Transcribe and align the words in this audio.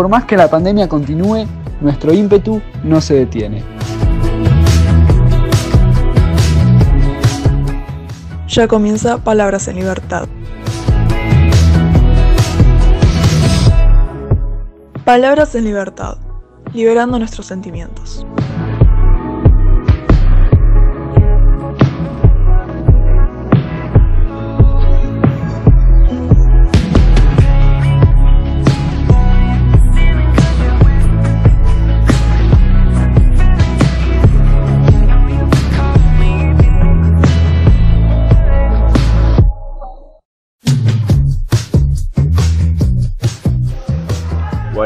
por 0.00 0.08
más 0.08 0.24
que 0.24 0.34
la 0.34 0.48
pandemia 0.48 0.88
continúe, 0.88 1.46
nuestro 1.82 2.14
ímpetu 2.14 2.62
no 2.82 3.02
se 3.02 3.16
detiene. 3.16 3.62
Ya 8.48 8.66
comienza 8.66 9.18
Palabras 9.18 9.68
en 9.68 9.76
Libertad. 9.76 10.26
Palabras 15.04 15.54
en 15.54 15.64
Libertad, 15.64 16.16
liberando 16.72 17.18
nuestros 17.18 17.44
sentimientos. 17.44 18.24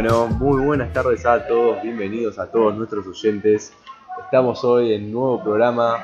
Bueno, 0.06 0.26
muy 0.26 0.62
buenas 0.62 0.92
tardes 0.92 1.24
a 1.24 1.46
todos, 1.46 1.80
bienvenidos 1.80 2.38
a 2.38 2.50
todos 2.50 2.74
nuestros 2.74 3.06
oyentes. 3.06 3.72
Estamos 4.22 4.62
hoy 4.62 4.92
en 4.92 5.04
un 5.04 5.12
nuevo 5.12 5.42
programa 5.42 5.96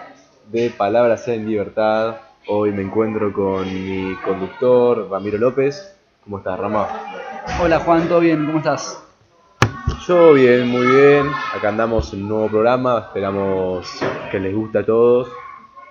de 0.50 0.70
Palabras 0.70 1.28
en 1.28 1.46
Libertad. 1.46 2.16
Hoy 2.48 2.72
me 2.72 2.80
encuentro 2.80 3.30
con 3.30 3.66
mi 3.66 4.16
conductor, 4.24 5.06
Ramiro 5.10 5.36
López. 5.36 5.98
¿Cómo 6.24 6.38
estás, 6.38 6.58
Rama? 6.58 6.88
Hola 7.62 7.80
Juan, 7.80 8.08
¿todo 8.08 8.20
bien? 8.20 8.46
¿Cómo 8.46 8.56
estás? 8.56 9.04
Yo 10.06 10.32
bien, 10.32 10.66
muy 10.66 10.86
bien. 10.86 11.26
Acá 11.54 11.68
andamos 11.68 12.14
en 12.14 12.22
un 12.22 12.28
nuevo 12.30 12.48
programa, 12.48 13.00
esperamos 13.00 13.86
que 14.30 14.40
les 14.40 14.54
guste 14.54 14.78
a 14.78 14.86
todos. 14.86 15.28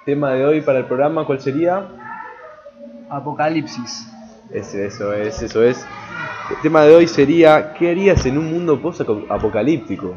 Tema 0.04 0.32
de 0.32 0.46
hoy 0.46 0.62
para 0.62 0.80
el 0.80 0.86
programa, 0.86 1.28
¿cuál 1.28 1.40
sería? 1.40 1.88
Apocalipsis. 3.08 4.12
Ese, 4.50 4.88
eso 4.88 5.14
es, 5.14 5.44
eso 5.44 5.62
es. 5.62 5.86
El 6.50 6.58
tema 6.64 6.84
de 6.84 6.96
hoy 6.96 7.08
sería, 7.08 7.74
¿qué 7.74 7.92
harías 7.92 8.26
en 8.26 8.38
un 8.38 8.52
mundo 8.52 8.82
post-apocalíptico? 8.82 10.16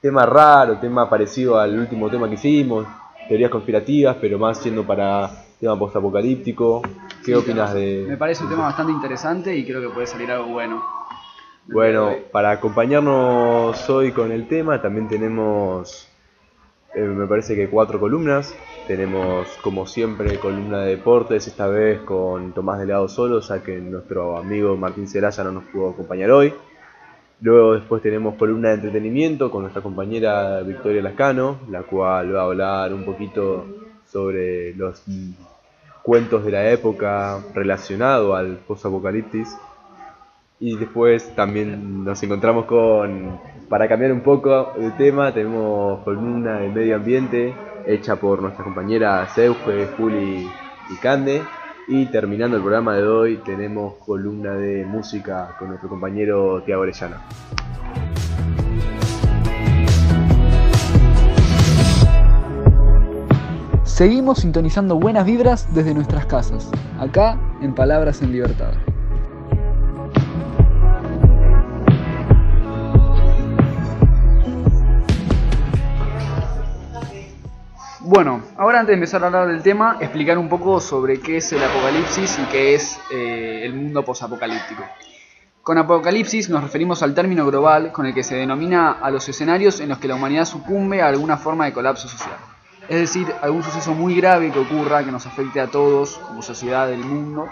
Tema 0.00 0.24
raro, 0.24 0.78
tema 0.78 1.10
parecido 1.10 1.58
al 1.58 1.76
último 1.76 2.08
tema 2.08 2.28
que 2.28 2.34
hicimos, 2.34 2.86
teorías 3.28 3.50
conspirativas, 3.50 4.16
pero 4.20 4.38
más 4.38 4.58
siendo 4.58 4.84
para 4.84 5.28
tema 5.58 5.76
post-apocalíptico. 5.76 6.82
¿Qué 7.24 7.34
opinas 7.34 7.74
de...? 7.74 8.04
Me 8.08 8.16
parece 8.16 8.44
un 8.44 8.50
tema 8.50 8.62
bastante 8.64 8.92
interesante 8.92 9.56
y 9.56 9.66
creo 9.66 9.80
que 9.80 9.88
puede 9.88 10.06
salir 10.06 10.30
algo 10.30 10.46
bueno. 10.46 10.84
Bueno, 11.66 12.14
para 12.30 12.52
acompañarnos 12.52 13.90
hoy 13.90 14.12
con 14.12 14.30
el 14.30 14.46
tema 14.46 14.80
también 14.80 15.08
tenemos, 15.08 16.08
eh, 16.96 17.02
me 17.02 17.26
parece 17.26 17.54
que 17.54 17.68
cuatro 17.68 18.00
columnas. 18.00 18.54
Tenemos, 18.86 19.48
como 19.62 19.86
siempre, 19.86 20.38
columna 20.38 20.80
de 20.80 20.96
deportes, 20.96 21.46
esta 21.46 21.66
vez 21.66 22.00
con 22.00 22.52
Tomás 22.52 22.78
Delgado 22.78 23.06
solo, 23.06 23.40
ya 23.40 23.62
que 23.62 23.78
nuestro 23.78 24.38
amigo 24.38 24.76
Martín 24.78 25.06
Celaya 25.06 25.44
no 25.44 25.52
nos 25.52 25.64
pudo 25.64 25.90
acompañar 25.90 26.30
hoy. 26.30 26.54
Luego 27.42 27.74
después 27.74 28.00
tenemos 28.00 28.36
columna 28.36 28.70
de 28.70 28.76
entretenimiento 28.76 29.50
con 29.50 29.60
nuestra 29.60 29.82
compañera 29.82 30.62
Victoria 30.62 31.02
Lascano, 31.02 31.58
la 31.70 31.82
cual 31.82 32.34
va 32.34 32.40
a 32.40 32.44
hablar 32.44 32.94
un 32.94 33.04
poquito 33.04 33.66
sobre 34.10 34.74
los 34.74 35.02
cuentos 36.02 36.46
de 36.46 36.50
la 36.50 36.70
época 36.70 37.44
relacionado 37.52 38.34
al 38.34 38.56
post-apocalipsis. 38.66 39.54
Y 40.58 40.76
después 40.76 41.34
también 41.34 42.02
nos 42.04 42.22
encontramos 42.22 42.64
con, 42.64 43.38
para 43.68 43.86
cambiar 43.88 44.10
un 44.12 44.22
poco 44.22 44.72
de 44.78 44.90
tema, 44.92 45.32
tenemos 45.32 46.02
columna 46.02 46.60
de 46.60 46.68
medio 46.70 46.96
ambiente 46.96 47.54
hecha 47.86 48.16
por 48.16 48.40
nuestra 48.40 48.64
compañera 48.64 49.28
Seuge, 49.34 49.88
Juli 49.96 50.48
y 50.90 50.96
Cande. 50.96 51.42
Y 51.88 52.06
terminando 52.06 52.56
el 52.56 52.62
programa 52.62 52.96
de 52.96 53.06
hoy 53.06 53.36
tenemos 53.44 53.94
columna 53.96 54.54
de 54.54 54.84
música 54.86 55.54
con 55.58 55.68
nuestro 55.68 55.90
compañero 55.90 56.62
Tiago 56.62 56.82
Orellana. 56.82 57.20
Seguimos 63.84 64.38
sintonizando 64.38 64.98
buenas 64.98 65.26
vibras 65.26 65.72
desde 65.74 65.94
nuestras 65.94 66.26
casas, 66.26 66.70
acá 66.98 67.38
en 67.60 67.74
Palabras 67.74 68.20
en 68.22 68.32
Libertad. 68.32 68.72
Bueno, 78.16 78.40
ahora 78.56 78.80
antes 78.80 78.92
de 78.92 78.94
empezar 78.94 79.22
a 79.22 79.26
hablar 79.26 79.46
del 79.46 79.62
tema, 79.62 79.98
explicar 80.00 80.38
un 80.38 80.48
poco 80.48 80.80
sobre 80.80 81.20
qué 81.20 81.36
es 81.36 81.52
el 81.52 81.62
apocalipsis 81.62 82.38
y 82.38 82.46
qué 82.50 82.74
es 82.74 82.98
eh, 83.12 83.60
el 83.62 83.74
mundo 83.74 84.02
posapocalíptico. 84.06 84.82
Con 85.62 85.76
apocalipsis 85.76 86.48
nos 86.48 86.62
referimos 86.62 87.02
al 87.02 87.12
término 87.12 87.44
global 87.44 87.92
con 87.92 88.06
el 88.06 88.14
que 88.14 88.22
se 88.22 88.34
denomina 88.34 88.92
a 88.92 89.10
los 89.10 89.28
escenarios 89.28 89.80
en 89.80 89.90
los 89.90 89.98
que 89.98 90.08
la 90.08 90.14
humanidad 90.14 90.46
sucumbe 90.46 91.02
a 91.02 91.08
alguna 91.08 91.36
forma 91.36 91.66
de 91.66 91.74
colapso 91.74 92.08
social. 92.08 92.38
Es 92.88 93.00
decir, 93.00 93.26
algún 93.42 93.62
suceso 93.62 93.92
muy 93.92 94.16
grave 94.16 94.50
que 94.50 94.60
ocurra, 94.60 95.04
que 95.04 95.12
nos 95.12 95.26
afecte 95.26 95.60
a 95.60 95.66
todos 95.66 96.16
como 96.16 96.40
sociedad 96.40 96.88
del 96.88 97.00
mundo. 97.00 97.50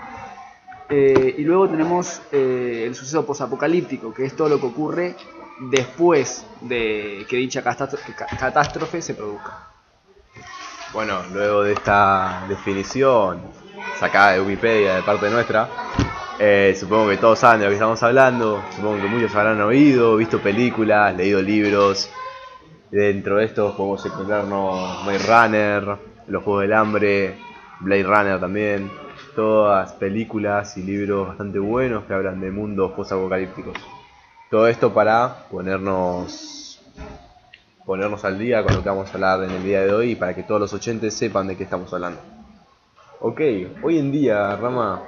Eh, 0.88 1.34
y 1.36 1.42
luego 1.42 1.68
tenemos 1.68 2.22
eh, 2.32 2.84
el 2.86 2.94
suceso 2.94 3.26
posapocalíptico, 3.26 4.14
que 4.14 4.24
es 4.24 4.34
todo 4.34 4.48
lo 4.48 4.58
que 4.58 4.66
ocurre 4.66 5.14
después 5.60 6.46
de 6.62 7.26
que 7.28 7.36
dicha 7.36 7.62
catástrofe 7.62 9.02
se 9.02 9.12
produzca. 9.12 9.73
Bueno, 10.94 11.24
luego 11.32 11.64
de 11.64 11.72
esta 11.72 12.44
definición 12.48 13.40
sacada 13.98 14.34
de 14.34 14.40
Wikipedia 14.40 14.94
de 14.94 15.02
parte 15.02 15.28
nuestra, 15.28 15.68
eh, 16.38 16.72
supongo 16.78 17.08
que 17.08 17.16
todos 17.16 17.40
saben 17.40 17.58
de 17.58 17.66
lo 17.66 17.70
que 17.70 17.74
estamos 17.74 18.00
hablando, 18.04 18.62
supongo 18.76 19.02
que 19.02 19.08
muchos 19.08 19.34
habrán 19.34 19.60
oído, 19.60 20.14
visto 20.16 20.40
películas, 20.40 21.16
leído 21.16 21.42
libros. 21.42 22.08
Dentro 22.92 23.38
de 23.38 23.46
estos 23.46 23.74
podemos 23.74 24.06
encontrarnos 24.06 25.04
Blade 25.04 25.18
Runner, 25.26 25.98
Los 26.28 26.44
Juegos 26.44 26.62
del 26.62 26.72
Hambre, 26.72 27.38
Blade 27.80 28.04
Runner 28.04 28.38
también, 28.38 28.88
todas 29.34 29.94
películas 29.94 30.76
y 30.76 30.84
libros 30.84 31.26
bastante 31.26 31.58
buenos 31.58 32.04
que 32.04 32.14
hablan 32.14 32.40
de 32.40 32.52
mundos 32.52 32.92
post-apocalípticos. 32.92 33.76
Todo 34.48 34.68
esto 34.68 34.94
para 34.94 35.48
ponernos 35.50 36.63
ponernos 37.86 38.24
al 38.24 38.38
día 38.38 38.62
con 38.64 38.74
lo 38.74 38.82
que 38.82 38.88
vamos 38.88 39.10
a 39.10 39.14
hablar 39.14 39.44
en 39.44 39.50
el 39.50 39.62
día 39.62 39.82
de 39.82 39.92
hoy 39.92 40.10
y 40.12 40.14
para 40.16 40.34
que 40.34 40.42
todos 40.42 40.60
los 40.60 40.72
oyentes 40.72 41.14
sepan 41.14 41.46
de 41.46 41.56
qué 41.56 41.64
estamos 41.64 41.92
hablando. 41.92 42.20
Ok, 43.20 43.40
hoy 43.82 43.98
en 43.98 44.12
día, 44.12 44.56
Rama, 44.56 45.02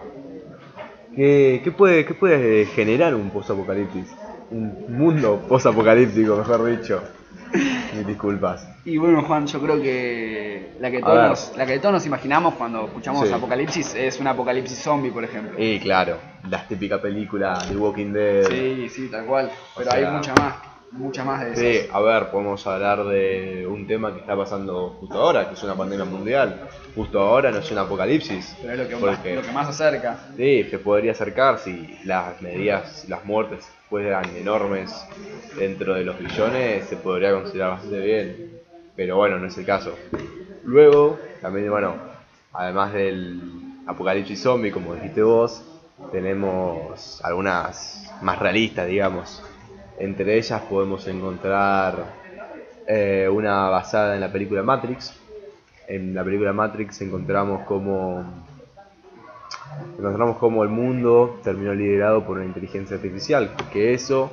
¿qué, 1.15 1.61
qué 1.65 1.71
puede, 1.73 2.05
qué 2.05 2.15
puede 2.15 2.67
generar 2.67 3.15
un 3.15 3.31
post-apocalipsis? 3.31 4.15
Un 4.51 4.87
mundo 4.97 5.43
post-apocalíptico, 5.49 6.37
mejor 6.37 6.65
dicho. 6.67 7.03
Mis 7.95 8.07
disculpas. 8.07 8.69
Y 8.85 8.99
bueno, 8.99 9.23
Juan, 9.23 9.47
yo 9.47 9.61
creo 9.61 9.81
que 9.81 10.73
la 10.81 10.91
que 10.91 11.01
todos, 11.01 11.29
nos, 11.29 11.57
la 11.57 11.65
que 11.67 11.79
todos 11.79 11.95
nos 11.95 12.07
imaginamos 12.07 12.55
cuando 12.55 12.85
escuchamos 12.87 13.27
Sí. 13.27 13.33
apocalipsis 13.33 13.95
es 13.95 14.21
un 14.21 14.27
apocalipsis 14.27 14.79
zombie, 14.79 15.11
por 15.11 15.25
ejemplo. 15.25 15.59
Y 15.59 15.79
claro, 15.81 16.19
la 16.49 16.67
típica 16.67 17.01
película 17.01 17.65
de 17.69 17.77
Walking 17.77 18.13
Dead. 18.13 18.45
Sí, 18.49 18.89
sí, 18.89 19.09
tal 19.09 19.25
cual. 19.25 19.51
Pero 19.77 19.89
O 19.89 19.93
sea, 19.93 20.09
hay 20.09 20.15
mucha 20.15 20.35
más, 20.35 20.55
mucha 20.97 21.25
más 21.25 21.45
de 21.45 21.55
Sí, 21.57 21.79
esas. 21.85 21.95
a 21.95 22.01
ver, 22.01 22.31
podemos 22.31 22.67
hablar 22.67 23.05
de 23.05 23.67
un 23.69 23.87
tema 23.87 24.13
que 24.13 24.21
está 24.21 24.37
pasando 24.37 24.97
justo 25.01 25.19
ahora, 25.21 25.49
que 25.49 25.55
es 25.55 25.63
una 25.63 25.75
pandemia 25.77 26.05
mundial. 26.05 26.61
Justo 26.95 27.21
ahora 27.21 27.51
no 27.51 27.59
es 27.59 27.71
un 27.71 27.79
apocalipsis. 27.79 28.57
Pero 28.61 28.73
es 28.73 28.79
lo 28.79 28.89
que, 28.89 28.95
más, 28.97 29.17
porque- 29.17 29.35
lo 29.35 29.43
que 29.43 29.53
más 29.53 29.69
acerca. 29.69 30.19
Sí, 30.37 30.65
se 30.71 30.79
podría 30.79 31.13
acercar 31.13 31.59
si 31.59 31.99
las 32.05 32.41
medidas, 32.41 33.05
las 33.09 33.25
muertes 33.25 33.67
fueran 33.89 34.25
enormes 34.37 35.07
dentro 35.57 35.95
de 35.95 36.05
los 36.05 36.19
billones, 36.19 36.85
se 36.87 36.97
podría 36.97 37.33
considerar 37.33 37.71
bastante 37.73 38.01
bien. 38.01 38.37
Pero 38.95 39.17
bueno, 39.17 39.39
no 39.39 39.47
es 39.47 39.57
el 39.59 39.65
caso. 39.67 39.99
Luego, 40.65 41.21
también, 41.41 41.71
bueno, 41.71 41.97
además 42.53 42.93
del 42.93 43.41
apocalipsis 43.87 44.41
zombie, 44.43 44.71
como 44.73 44.95
dijiste 44.95 45.23
vos, 45.23 45.63
tenemos 46.11 47.21
algunas 47.23 48.13
más 48.21 48.39
realistas, 48.39 48.87
digamos. 48.89 49.43
Entre 49.99 50.37
ellas 50.37 50.61
podemos 50.63 51.07
encontrar 51.09 52.05
eh, 52.87 53.29
una 53.33 53.69
basada 53.69 54.15
en 54.15 54.21
la 54.21 54.31
película 54.31 54.63
Matrix. 54.63 55.15
En 55.89 56.15
la 56.15 56.25
película 56.25 56.53
Matrix 56.53 57.01
encontramos 57.01 57.63
como 57.63 58.25
encontramos 59.99 60.37
como 60.39 60.63
el 60.63 60.69
mundo 60.69 61.39
terminó 61.43 61.75
liderado 61.75 62.25
por 62.25 62.37
una 62.37 62.47
inteligencia 62.47 62.97
artificial, 62.97 63.55
que 63.73 63.95
eso 63.95 64.31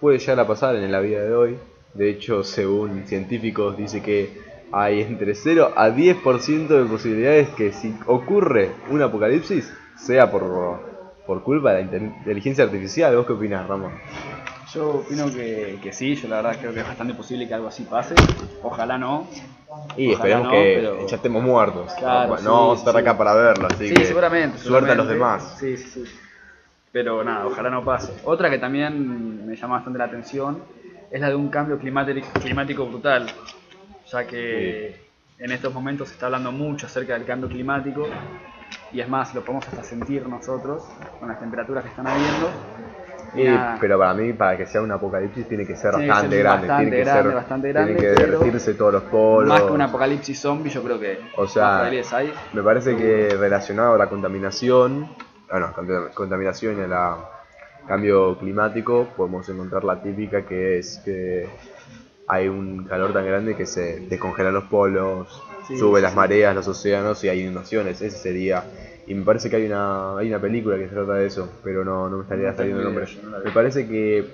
puede 0.00 0.18
llegar 0.18 0.40
a 0.40 0.46
pasar 0.46 0.76
en 0.76 0.90
la 0.92 1.00
vida 1.00 1.22
de 1.22 1.34
hoy. 1.34 1.58
De 1.94 2.08
hecho, 2.10 2.44
según 2.44 3.04
científicos, 3.06 3.76
dice 3.76 4.02
que 4.02 4.30
hay 4.72 5.00
entre 5.00 5.34
0 5.34 5.72
a 5.76 5.90
10% 5.90 6.68
de 6.68 6.84
posibilidades 6.84 7.48
que 7.50 7.72
si 7.72 7.94
ocurre 8.06 8.70
un 8.90 9.02
apocalipsis, 9.02 9.72
sea 9.96 10.30
por, 10.30 10.78
por 11.26 11.42
culpa 11.42 11.72
de 11.72 11.84
la 11.84 11.90
inte- 11.90 12.16
inteligencia 12.18 12.64
artificial. 12.64 13.16
¿Vos 13.16 13.26
qué 13.26 13.32
opinás, 13.32 13.66
Ramón? 13.66 13.90
Yo 14.74 14.88
opino 14.90 15.26
que, 15.32 15.78
que 15.82 15.92
sí, 15.92 16.14
yo 16.14 16.28
la 16.28 16.36
verdad 16.36 16.56
creo 16.60 16.72
que 16.72 16.80
es 16.80 16.86
bastante 16.86 17.14
posible 17.14 17.46
que 17.48 17.54
algo 17.54 17.68
así 17.68 17.84
pase. 17.84 18.14
Ojalá 18.62 18.98
no. 18.98 19.26
Y 19.96 20.12
Ojalá 20.12 20.12
esperemos 20.14 20.44
no, 20.44 20.50
que 20.50 20.74
pero- 20.76 21.06
ya 21.08 21.16
estemos 21.16 21.42
muertos. 21.42 21.92
Claro, 21.94 22.30
no 22.32 22.38
sí, 22.38 22.44
no 22.44 22.52
vamos 22.52 22.76
a 22.76 22.78
estar 22.78 22.94
sí. 22.94 23.00
acá 23.00 23.18
para 23.18 23.34
verlo, 23.34 23.66
así 23.68 23.88
sí, 23.88 23.94
que 23.94 24.04
seguramente. 24.04 24.58
suerte 24.58 24.92
a 24.92 24.94
los 24.94 25.06
seguramente. 25.08 25.44
demás. 25.44 25.56
Sí, 25.58 25.76
sí, 25.76 26.04
sí. 26.06 26.14
Pero 26.92 27.24
nada, 27.24 27.46
ojalá 27.46 27.70
no 27.70 27.84
pase. 27.84 28.12
Otra 28.24 28.50
que 28.50 28.58
también 28.58 29.46
me 29.46 29.56
llama 29.56 29.76
bastante 29.76 29.98
la 29.98 30.04
atención 30.06 30.62
es 31.10 31.20
la 31.20 31.28
de 31.28 31.34
un 31.34 31.48
cambio 31.48 31.78
climático, 31.78 32.28
climático 32.40 32.86
brutal. 32.86 33.26
Ya 34.10 34.26
que 34.26 35.00
en 35.38 35.52
estos 35.52 35.72
momentos 35.72 36.08
se 36.08 36.14
está 36.14 36.26
hablando 36.26 36.52
mucho 36.52 36.86
acerca 36.86 37.14
del 37.14 37.24
cambio 37.24 37.48
climático 37.48 38.08
y 38.92 39.00
es 39.00 39.08
más, 39.08 39.34
lo 39.34 39.42
podemos 39.42 39.66
hasta 39.66 39.82
sentir 39.84 40.26
nosotros 40.28 40.82
con 41.18 41.28
las 41.28 41.38
temperaturas 41.38 41.82
que 41.84 41.90
están 41.90 42.06
habiendo. 42.06 42.50
Y 43.34 43.44
nada, 43.44 43.76
pero 43.80 43.98
para 43.98 44.14
mí, 44.14 44.32
para 44.32 44.56
que 44.56 44.66
sea 44.66 44.82
un 44.82 44.90
apocalipsis, 44.90 45.46
tiene 45.46 45.66
que 45.66 45.76
ser 45.76 45.90
Tiene 45.92 46.06
que 46.06 46.10
bastante 46.10 46.36
ser 46.36 46.44
grande. 46.44 46.66
bastante 46.66 46.82
tiene 46.90 46.96
que 46.96 47.04
grande, 47.04 47.22
ser, 47.28 47.34
bastante 47.34 47.68
grande, 47.68 47.94
que 47.96 48.00
pero 48.08 48.26
derretirse 48.40 48.74
todos 48.74 48.92
los 48.94 49.02
polos. 49.04 49.48
más 49.48 49.62
que 49.62 49.72
un 49.72 49.82
apocalipsis 49.82 50.40
zombie, 50.40 50.70
yo 50.70 50.82
creo 50.82 50.98
que 50.98 51.18
O 51.36 51.46
sea, 51.46 51.82
hay. 51.84 52.32
me 52.52 52.62
parece 52.62 52.96
que 52.96 53.36
relacionado 53.38 53.94
a 53.94 53.98
la 53.98 54.08
contaminación, 54.08 55.08
bueno, 55.50 55.72
cambio- 55.74 56.10
contaminación 56.14 56.78
y 56.78 56.82
a 56.82 56.86
la 56.86 57.16
cambio 57.86 58.36
climático, 58.38 59.08
podemos 59.16 59.48
encontrar 59.48 59.84
la 59.84 60.00
típica 60.00 60.42
que 60.42 60.78
es 60.78 61.00
que 61.04 61.48
hay 62.26 62.46
un 62.48 62.84
calor 62.84 63.12
tan 63.12 63.26
grande 63.26 63.56
que 63.56 63.66
se 63.66 64.00
descongelan 64.08 64.54
los 64.54 64.64
polos, 64.64 65.42
Sí, 65.66 65.76
sube 65.76 65.98
sí, 65.98 66.02
las 66.02 66.14
mareas, 66.14 66.54
los 66.54 66.66
océanos 66.68 67.22
y 67.24 67.28
hay 67.28 67.42
inundaciones. 67.42 68.00
Ese 68.02 68.16
sería. 68.16 68.64
Y 69.06 69.14
me 69.14 69.24
parece 69.24 69.50
que 69.50 69.56
hay 69.56 69.66
una, 69.66 70.18
hay 70.18 70.28
una 70.28 70.40
película 70.40 70.76
que 70.76 70.88
se 70.88 70.94
trata 70.94 71.14
de 71.14 71.26
eso, 71.26 71.48
pero 71.64 71.84
no, 71.84 72.08
no 72.08 72.18
me 72.18 72.22
estaría 72.22 72.50
No 72.50 72.56
saliendo 72.56 72.80
el 72.80 72.86
nombre. 72.86 73.06
no. 73.22 73.38
Me 73.44 73.50
parece 73.50 73.88
que 73.88 74.24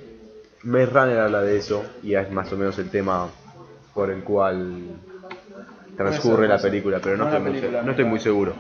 Maze 0.65 0.87
Runner 0.87 1.19
habla 1.21 1.43
de 1.43 1.57
eso 1.57 1.85
y 2.03 2.15
es 2.15 2.31
más 2.31 2.53
o 2.53 2.57
menos 2.57 2.79
el 2.79 2.91
tema 2.91 3.29
por 3.95 4.11
el 4.11 4.23
cual 4.23 5.01
transcurre 5.97 6.49
la 6.49 6.59
película, 6.59 6.99
pero 7.03 7.17
no, 7.17 7.25
estoy, 7.25 7.41
muy, 7.41 7.61
no 7.85 7.91
estoy 7.91 8.05
muy 8.05 8.19
seguro. 8.21 8.53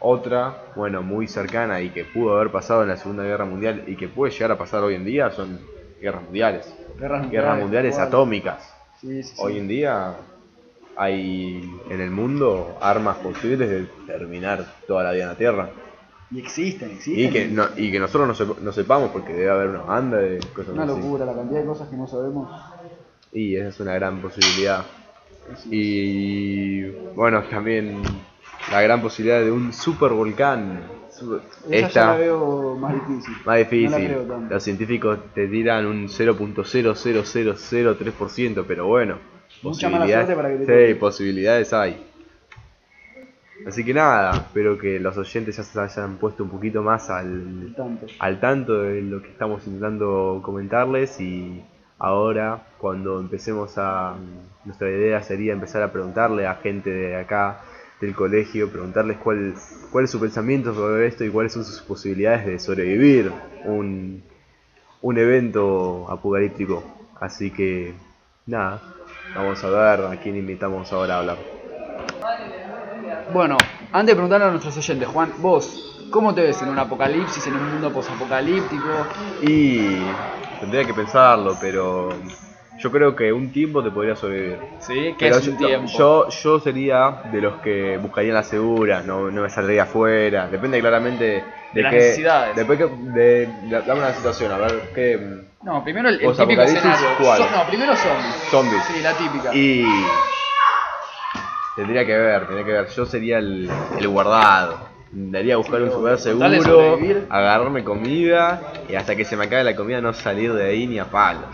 Otra, 0.00 0.64
bueno, 0.74 1.02
muy 1.02 1.28
cercana 1.28 1.80
y 1.80 1.90
que 1.90 2.04
pudo 2.04 2.34
haber 2.36 2.50
pasado 2.50 2.82
en 2.82 2.88
la 2.88 2.96
Segunda 2.96 3.22
Guerra 3.22 3.44
Mundial 3.44 3.84
y 3.86 3.94
que 3.96 4.08
puede 4.08 4.32
llegar 4.32 4.50
a 4.50 4.58
pasar 4.58 4.82
hoy 4.82 4.96
en 4.96 5.04
día 5.04 5.30
son 5.30 5.60
guerras 6.00 6.24
mundiales. 6.24 6.74
Guerras 6.98 7.30
Guerras 7.30 7.58
mundiales 7.60 7.98
atómicas. 7.98 8.74
Sí, 9.00 9.22
sí, 9.22 9.34
sí. 9.36 9.42
Hoy 9.42 9.58
en 9.58 9.68
día 9.68 10.14
hay 11.02 11.70
en 11.90 12.00
el 12.00 12.10
mundo 12.10 12.78
armas 12.80 13.16
posibles 13.18 13.68
de 13.68 13.84
terminar 14.06 14.64
toda 14.86 15.02
la 15.04 15.12
vida 15.12 15.24
en 15.24 15.28
la 15.30 15.34
Tierra. 15.36 15.68
Y 16.30 16.38
existen, 16.38 16.92
existen. 16.92 17.24
Y 17.24 17.28
que, 17.30 17.46
no, 17.48 17.66
y 17.76 17.90
que 17.92 17.98
nosotros 17.98 18.28
no, 18.28 18.34
sep- 18.34 18.58
no 18.60 18.72
sepamos 18.72 19.10
porque 19.10 19.32
debe 19.34 19.50
haber 19.50 19.68
una 19.68 19.82
banda 19.82 20.16
de 20.18 20.38
cosas 20.54 20.72
Una 20.74 20.84
así. 20.84 20.92
locura, 20.92 21.26
la 21.26 21.34
cantidad 21.34 21.60
de 21.60 21.66
cosas 21.66 21.88
que 21.88 21.96
no 21.96 22.06
sabemos. 22.06 22.48
Y 23.32 23.56
esa 23.56 23.68
es 23.68 23.80
una 23.80 23.92
gran 23.94 24.22
posibilidad. 24.22 24.84
Sí. 25.56 25.68
Y 25.72 26.82
bueno, 27.14 27.42
también 27.50 28.00
la 28.70 28.80
gran 28.80 29.02
posibilidad 29.02 29.40
de 29.42 29.50
un 29.50 29.72
super 29.72 30.12
volcán. 30.12 30.84
Su- 31.10 31.34
Esa 31.36 31.42
ya 31.68 31.76
la 31.78 31.78
Esta 31.88 32.16
veo 32.16 32.76
más 32.76 32.94
difícil. 32.94 33.34
más 33.44 33.58
difícil. 33.58 34.16
Los 34.48 34.62
científicos 34.62 35.18
te 35.34 35.48
tiran 35.48 35.84
un 35.86 36.08
0.00003%, 36.08 38.64
pero 38.66 38.86
bueno. 38.86 39.31
Mucha 39.62 39.88
mala 39.88 40.04
posibilidades- 40.04 40.26
suerte 40.26 40.34
para 40.42 40.48
que 40.58 40.64
te 40.66 40.88
Sí, 40.88 40.94
posibilidades 40.94 41.72
hay. 41.72 42.06
Así 43.66 43.84
que 43.84 43.94
nada, 43.94 44.32
espero 44.38 44.76
que 44.76 44.98
los 44.98 45.16
oyentes 45.16 45.56
ya 45.56 45.62
se 45.62 45.78
hayan 45.80 46.16
puesto 46.16 46.42
un 46.42 46.50
poquito 46.50 46.82
más 46.82 47.08
al, 47.10 47.72
Tanto. 47.76 48.06
al 48.18 48.40
tanto 48.40 48.82
de 48.82 49.02
lo 49.02 49.22
que 49.22 49.28
estamos 49.28 49.64
intentando 49.66 50.40
comentarles 50.42 51.20
y 51.20 51.62
ahora 51.98 52.60
cuando 52.78 53.20
empecemos 53.20 53.74
a 53.78 54.16
nuestra 54.64 54.90
idea 54.90 55.22
sería 55.22 55.52
empezar 55.52 55.82
a 55.82 55.92
preguntarle 55.92 56.46
a 56.46 56.56
gente 56.56 56.90
de 56.90 57.16
acá 57.16 57.60
del 58.00 58.16
colegio, 58.16 58.68
preguntarles 58.68 59.18
cuál, 59.18 59.54
cuál 59.92 60.04
es 60.06 60.10
su 60.10 60.18
pensamiento 60.18 60.74
sobre 60.74 61.06
esto 61.06 61.24
y 61.24 61.30
cuáles 61.30 61.52
son 61.52 61.64
sus 61.64 61.80
posibilidades 61.82 62.44
de 62.46 62.58
sobrevivir 62.58 63.30
un, 63.64 64.24
un 65.02 65.18
evento 65.18 66.06
apocalíptico. 66.10 66.82
Así 67.20 67.52
que 67.52 67.94
nada, 68.44 68.82
vamos 69.34 69.62
a 69.64 69.68
ver 69.70 70.00
a 70.06 70.16
quién 70.20 70.36
invitamos 70.36 70.92
ahora 70.92 71.14
a 71.16 71.18
hablar. 71.18 71.38
Bueno, 73.28 73.56
antes 73.92 74.08
de 74.12 74.14
preguntarle 74.14 74.46
a 74.46 74.50
nuestros 74.50 74.76
oyentes, 74.76 75.08
Juan, 75.08 75.34
vos, 75.38 75.80
¿cómo 76.10 76.34
te 76.34 76.42
ves 76.42 76.62
en 76.62 76.68
un 76.68 76.78
apocalipsis, 76.78 77.46
en 77.46 77.56
un 77.56 77.70
mundo 77.70 77.92
posapocalíptico? 77.92 79.08
Y 79.40 80.14
tendría 80.60 80.84
que 80.86 80.94
pensarlo, 80.94 81.58
pero 81.60 82.08
yo 82.78 82.90
creo 82.90 83.14
que 83.16 83.32
un 83.32 83.52
tiempo 83.52 83.82
te 83.82 83.90
podría 83.90 84.16
sobrevivir. 84.16 84.60
¿Sí? 84.78 85.14
¿Qué 85.18 85.28
Pero 85.28 85.36
es 85.38 85.48
un 85.48 85.56
yo, 85.56 85.68
tiempo? 85.68 85.98
yo, 85.98 86.28
yo 86.28 86.60
sería 86.60 87.20
de 87.24 87.40
los 87.40 87.56
que 87.58 87.96
buscarían 87.98 88.34
la 88.34 88.42
segura, 88.42 89.02
no, 89.02 89.30
no 89.30 89.42
me 89.42 89.50
saldría 89.50 89.84
afuera. 89.84 90.48
Depende 90.48 90.80
claramente 90.80 91.24
de, 91.24 91.52
De 91.72 91.82
las 91.82 91.92
qué- 91.92 91.98
necesidades. 91.98 92.56
Después 92.56 92.78
que, 92.78 92.86
de, 92.86 93.46
de- 93.46 93.82
dame 93.82 94.00
una 94.00 94.14
situación, 94.14 94.52
a 94.52 94.58
ver 94.58 94.90
qué. 94.94 95.51
No, 95.62 95.82
primero 95.84 96.08
el, 96.08 96.16
el 96.20 96.26
¿Vos 96.26 96.36
típico 96.36 96.62
escenario. 96.62 97.08
cuál? 97.18 97.38
So- 97.38 97.50
no, 97.56 97.66
primero 97.66 97.96
zombies. 97.96 98.34
Zombies. 98.50 98.82
Sí, 98.84 99.00
la 99.02 99.16
típica. 99.16 99.54
Y. 99.54 100.04
Tendría 101.76 102.04
que 102.04 102.16
ver, 102.16 102.46
tendría 102.46 102.64
que 102.66 102.72
ver. 102.72 102.88
Yo 102.88 103.06
sería 103.06 103.38
el, 103.38 103.70
el 103.98 104.08
guardado. 104.08 104.78
Daría 105.12 105.54
a 105.54 105.56
buscar 105.58 105.78
Sí, 105.80 105.84
un 105.84 105.94
lugar 105.94 106.18
seguro, 106.18 106.98
agarrarme 107.28 107.84
comida 107.84 108.62
y 108.88 108.94
hasta 108.94 109.14
que 109.14 109.24
se 109.24 109.36
me 109.36 109.44
acabe 109.44 109.62
la 109.64 109.76
comida 109.76 110.00
no 110.00 110.12
salir 110.12 110.52
de 110.52 110.64
ahí 110.70 110.86
ni 110.86 110.98
a 110.98 111.04
palos. 111.10 111.48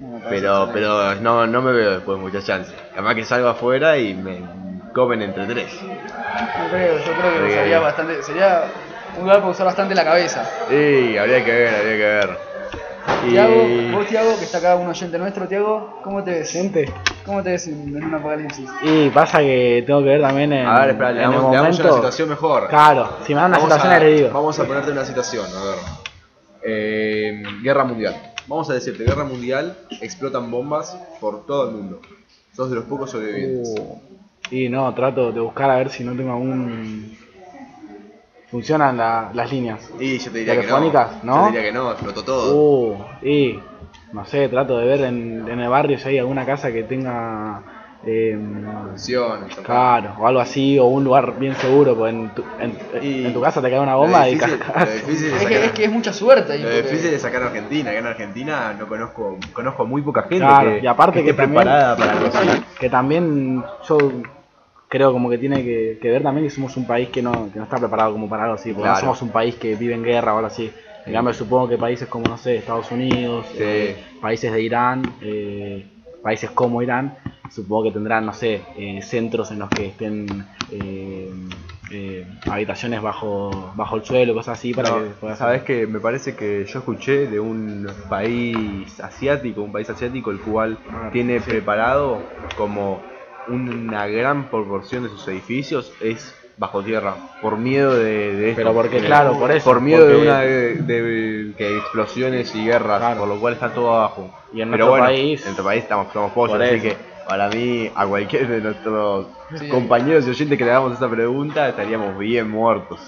No, 0.00 0.20
Pero, 0.28 0.70
pero 0.72 1.14
no, 1.16 1.46
no 1.46 1.62
me 1.62 1.72
veo 1.72 1.92
después 1.92 2.18
mucha 2.18 2.42
chance. 2.42 2.72
Capaz 2.94 3.14
que 3.14 3.24
salgo 3.24 3.48
afuera 3.48 3.96
y 3.98 4.14
me 4.14 4.42
comen 4.92 5.22
entre 5.22 5.46
tres. 5.46 5.72
No 6.58 6.68
creo, 6.70 6.98
yo 6.98 7.12
creo 7.14 7.44
que 7.46 7.50
sería 7.52 7.78
bastante. 7.80 8.22
Sería 8.22 8.64
un 9.16 9.22
lugar 9.22 9.38
para 9.38 9.50
usar 9.50 9.66
bastante 9.66 9.94
la 9.94 10.04
cabeza. 10.04 10.44
Sí, 10.68 11.16
habría 11.16 11.44
que 11.44 11.52
ver, 11.52 11.74
habría 11.74 11.96
que 11.96 12.04
ver. 12.04 12.49
Y... 13.26 13.30
Tiago, 13.30 13.54
vos 13.92 14.06
Tiago, 14.06 14.38
que 14.38 14.44
está 14.44 14.58
acá 14.58 14.76
un 14.76 14.88
oyente 14.88 15.18
nuestro, 15.18 15.46
Tiago, 15.48 16.00
¿cómo 16.02 16.22
te 16.24 16.30
ves? 16.32 16.50
Gente. 16.52 16.92
¿Cómo 17.24 17.42
te 17.42 17.50
ves 17.50 17.66
en, 17.68 17.96
en 17.96 18.04
un 18.04 18.14
apocalipsis? 18.14 18.68
Y 18.82 19.10
pasa 19.10 19.38
que 19.40 19.84
tengo 19.86 20.00
que 20.00 20.06
ver 20.08 20.20
también 20.22 20.52
en, 20.52 20.66
A 20.66 20.80
ver, 20.80 20.90
espera, 20.90 21.12
le 21.12 21.22
en 21.22 21.24
el 21.26 21.32
damos, 21.32 21.50
le 21.50 21.56
damos 21.56 21.80
una 21.80 21.92
situación 21.92 22.28
mejor. 22.30 22.68
Claro, 22.68 23.08
si 23.26 23.34
me 23.34 23.40
dan 23.40 23.50
una 23.50 23.58
Vamos 23.58 23.72
situación 23.74 23.92
a- 23.92 23.98
le 24.04 24.14
digo. 24.14 24.30
Vamos 24.32 24.58
a 24.58 24.64
ponerte 24.64 24.90
una 24.90 25.04
situación, 25.04 25.46
a 25.46 25.64
ver. 25.64 25.76
Eh, 26.62 27.42
guerra 27.62 27.84
mundial. 27.84 28.14
Vamos 28.46 28.68
a 28.70 28.74
decirte, 28.74 29.04
guerra 29.04 29.24
mundial, 29.24 29.76
explotan 30.00 30.50
bombas 30.50 30.96
por 31.20 31.46
todo 31.46 31.68
el 31.68 31.76
mundo. 31.76 32.00
Sos 32.54 32.68
de 32.70 32.76
los 32.76 32.84
pocos 32.84 33.10
sobrevivientes. 33.10 33.74
Uh, 33.78 33.98
y 34.50 34.68
no, 34.68 34.92
trato 34.94 35.30
de 35.30 35.40
buscar 35.40 35.70
a 35.70 35.76
ver 35.76 35.90
si 35.90 36.02
no 36.04 36.12
tengo 36.16 36.32
algún. 36.32 37.16
Funcionan 38.50 38.96
la- 38.96 39.30
las 39.32 39.50
líneas. 39.52 39.90
Y 40.00 40.18
yo 40.18 40.30
te 40.32 40.38
diría 40.38 40.54
que 40.54 40.60
no. 40.60 40.66
telefónicas, 40.66 41.22
¿no? 41.24 41.36
Yo 41.36 41.42
te 41.52 41.56
diría 41.58 41.70
que 41.70 41.72
no, 41.78 41.90
explotó 41.92 42.24
todo. 42.24 42.54
Uh, 42.56 42.96
y 43.22 43.60
no 44.12 44.24
sé, 44.24 44.48
trato 44.48 44.76
de 44.78 44.86
ver 44.86 45.00
en, 45.02 45.48
en 45.48 45.60
el 45.60 45.68
barrio 45.68 45.98
si 45.98 46.08
hay 46.08 46.18
alguna 46.18 46.44
casa 46.44 46.72
que 46.72 46.82
tenga. 46.82 47.62
Eh, 48.02 48.34
claro, 49.62 50.14
o 50.18 50.26
algo 50.26 50.40
así, 50.40 50.78
o 50.78 50.86
un 50.86 51.04
lugar 51.04 51.38
bien 51.38 51.54
seguro, 51.56 51.94
pues 51.94 52.14
en 52.14 52.30
tu, 52.34 52.42
en, 52.58 52.78
Y- 53.02 53.26
en 53.26 53.32
tu 53.34 53.40
casa 53.42 53.60
te 53.60 53.68
cae 53.70 53.78
una 53.78 53.94
bomba 53.94 54.20
lo 54.20 54.28
y 54.28 54.34
difícil, 54.36 54.58
difícil 55.06 55.26
Es 55.26 55.32
sacar, 55.34 55.48
que, 55.48 55.64
es 55.66 55.72
que 55.72 55.84
es 55.84 55.92
mucha 55.92 56.12
suerte 56.14 56.52
ahí. 56.54 56.62
lo 56.62 56.68
porque- 56.68 56.82
difícil 56.82 57.10
de 57.10 57.18
sacar 57.18 57.42
a 57.42 57.46
Argentina. 57.48 57.90
Que 57.90 57.98
en 57.98 58.06
Argentina 58.06 58.74
no 58.78 58.86
conozco, 58.88 59.38
conozco 59.52 59.84
muy 59.84 60.00
poca 60.02 60.22
gente 60.22 60.38
Claro, 60.38 60.70
que, 60.70 60.80
y 60.80 60.86
aparte 60.86 61.22
que 61.22 61.30
esté 61.30 61.42
también- 61.42 61.62
preparada 61.62 61.96
para 61.96 62.12
cosas 62.18 62.48
así. 62.48 62.62
que 62.80 62.88
también 62.90 63.64
yo 63.86 63.98
creo 64.90 65.12
como 65.12 65.30
que 65.30 65.38
tiene 65.38 65.62
que, 65.62 65.98
que 66.02 66.10
ver 66.10 66.22
también 66.22 66.46
que 66.46 66.50
somos 66.50 66.76
un 66.76 66.84
país 66.86 67.08
que 67.10 67.22
no, 67.22 67.48
que 67.52 67.58
no 67.58 67.64
está 67.64 67.78
preparado 67.78 68.12
como 68.12 68.28
para 68.28 68.42
algo 68.42 68.56
así, 68.56 68.70
porque 68.72 68.82
Claro. 68.88 68.96
no 68.96 69.00
somos 69.00 69.22
un 69.22 69.30
país 69.30 69.54
que 69.54 69.76
vive 69.76 69.94
en 69.94 70.02
guerra 70.02 70.34
o 70.34 70.38
algo 70.38 70.48
así. 70.48 70.70
En 71.06 71.12
cambio 71.14 71.32
supongo 71.32 71.68
que 71.68 71.78
países 71.78 72.08
como, 72.08 72.26
no 72.28 72.36
sé, 72.36 72.56
Estados 72.56 72.90
Unidos, 72.90 73.46
Sí. 73.52 73.58
eh, 73.60 73.96
países 74.20 74.52
de 74.52 74.60
Irán, 74.62 75.02
eh, 75.22 75.86
países 76.22 76.50
como 76.50 76.82
Irán, 76.82 77.16
supongo 77.50 77.84
que 77.84 77.92
tendrán, 77.92 78.26
no 78.26 78.32
sé, 78.32 78.62
eh, 78.76 79.00
centros 79.00 79.50
en 79.52 79.60
los 79.60 79.70
que 79.70 79.86
estén 79.86 80.26
eh, 80.72 82.26
habitaciones 82.48 83.00
bajo, 83.02 83.72
bajo 83.74 83.96
el 83.96 84.04
suelo, 84.04 84.34
cosas 84.34 84.58
así, 84.58 84.74
para 84.74 84.90
No, 84.90 84.98
que 85.04 85.10
puedas... 85.20 85.38
Sabes 85.38 85.62
que 85.62 85.86
me 85.86 86.00
parece 86.00 86.34
que 86.36 86.64
yo 86.64 86.78
escuché 86.80 87.26
de 87.26 87.40
un 87.40 87.86
país 88.08 89.00
asiático, 89.00 89.62
un 89.62 89.72
país 89.72 89.88
asiático 89.90 90.30
el 90.30 90.38
cual 90.40 90.78
Ah, 90.88 91.10
tiene 91.12 91.40
sí. 91.40 91.50
preparado 91.50 92.22
como 92.56 93.02
una 93.48 94.06
gran 94.06 94.44
proporción 94.50 95.04
de 95.04 95.08
sus 95.10 95.26
edificios 95.28 95.92
es 96.00 96.34
bajo 96.56 96.82
tierra 96.82 97.14
por 97.40 97.56
miedo 97.56 97.94
de, 97.96 98.34
de 98.36 98.50
esto. 98.50 98.60
Pero 98.60 98.74
porque, 98.74 98.98
Eh, 98.98 99.04
claro, 99.04 99.38
por 99.38 99.50
eso, 99.50 99.64
por 99.64 99.80
miedo 99.80 100.06
de 100.06 100.16
una 100.16 100.40
de, 100.40 100.74
de- 100.74 101.54
que 101.56 101.78
explosiones 101.78 102.54
y 102.54 102.64
guerras 102.66 102.98
Claro. 102.98 103.20
por 103.20 103.28
lo 103.28 103.40
cual 103.40 103.54
está 103.54 103.72
todo 103.72 103.94
abajo 103.94 104.30
Y 104.52 104.60
en 104.60 104.70
pero 104.70 104.84
nuestro 104.86 104.90
bueno 104.90 105.04
país- 105.06 105.40
en 105.40 105.44
nuestro 105.46 105.64
país 105.64 105.82
estamos 105.84 106.12
somos 106.12 106.32
pollos 106.32 106.60
así 106.60 106.80
que 106.80 106.96
para 107.26 107.48
mí 107.48 107.90
a 107.94 108.06
cualquier 108.06 108.46
de 108.48 108.60
nuestros 108.60 109.26
Sí. 109.58 109.68
compañeros 109.68 110.26
y 110.26 110.30
oyentes 110.30 110.58
que 110.58 110.64
le 110.64 110.70
hagamos 110.70 110.92
esta 110.92 111.08
pregunta 111.08 111.68
estaríamos 111.68 112.18
bien 112.18 112.50
muertos 112.50 113.00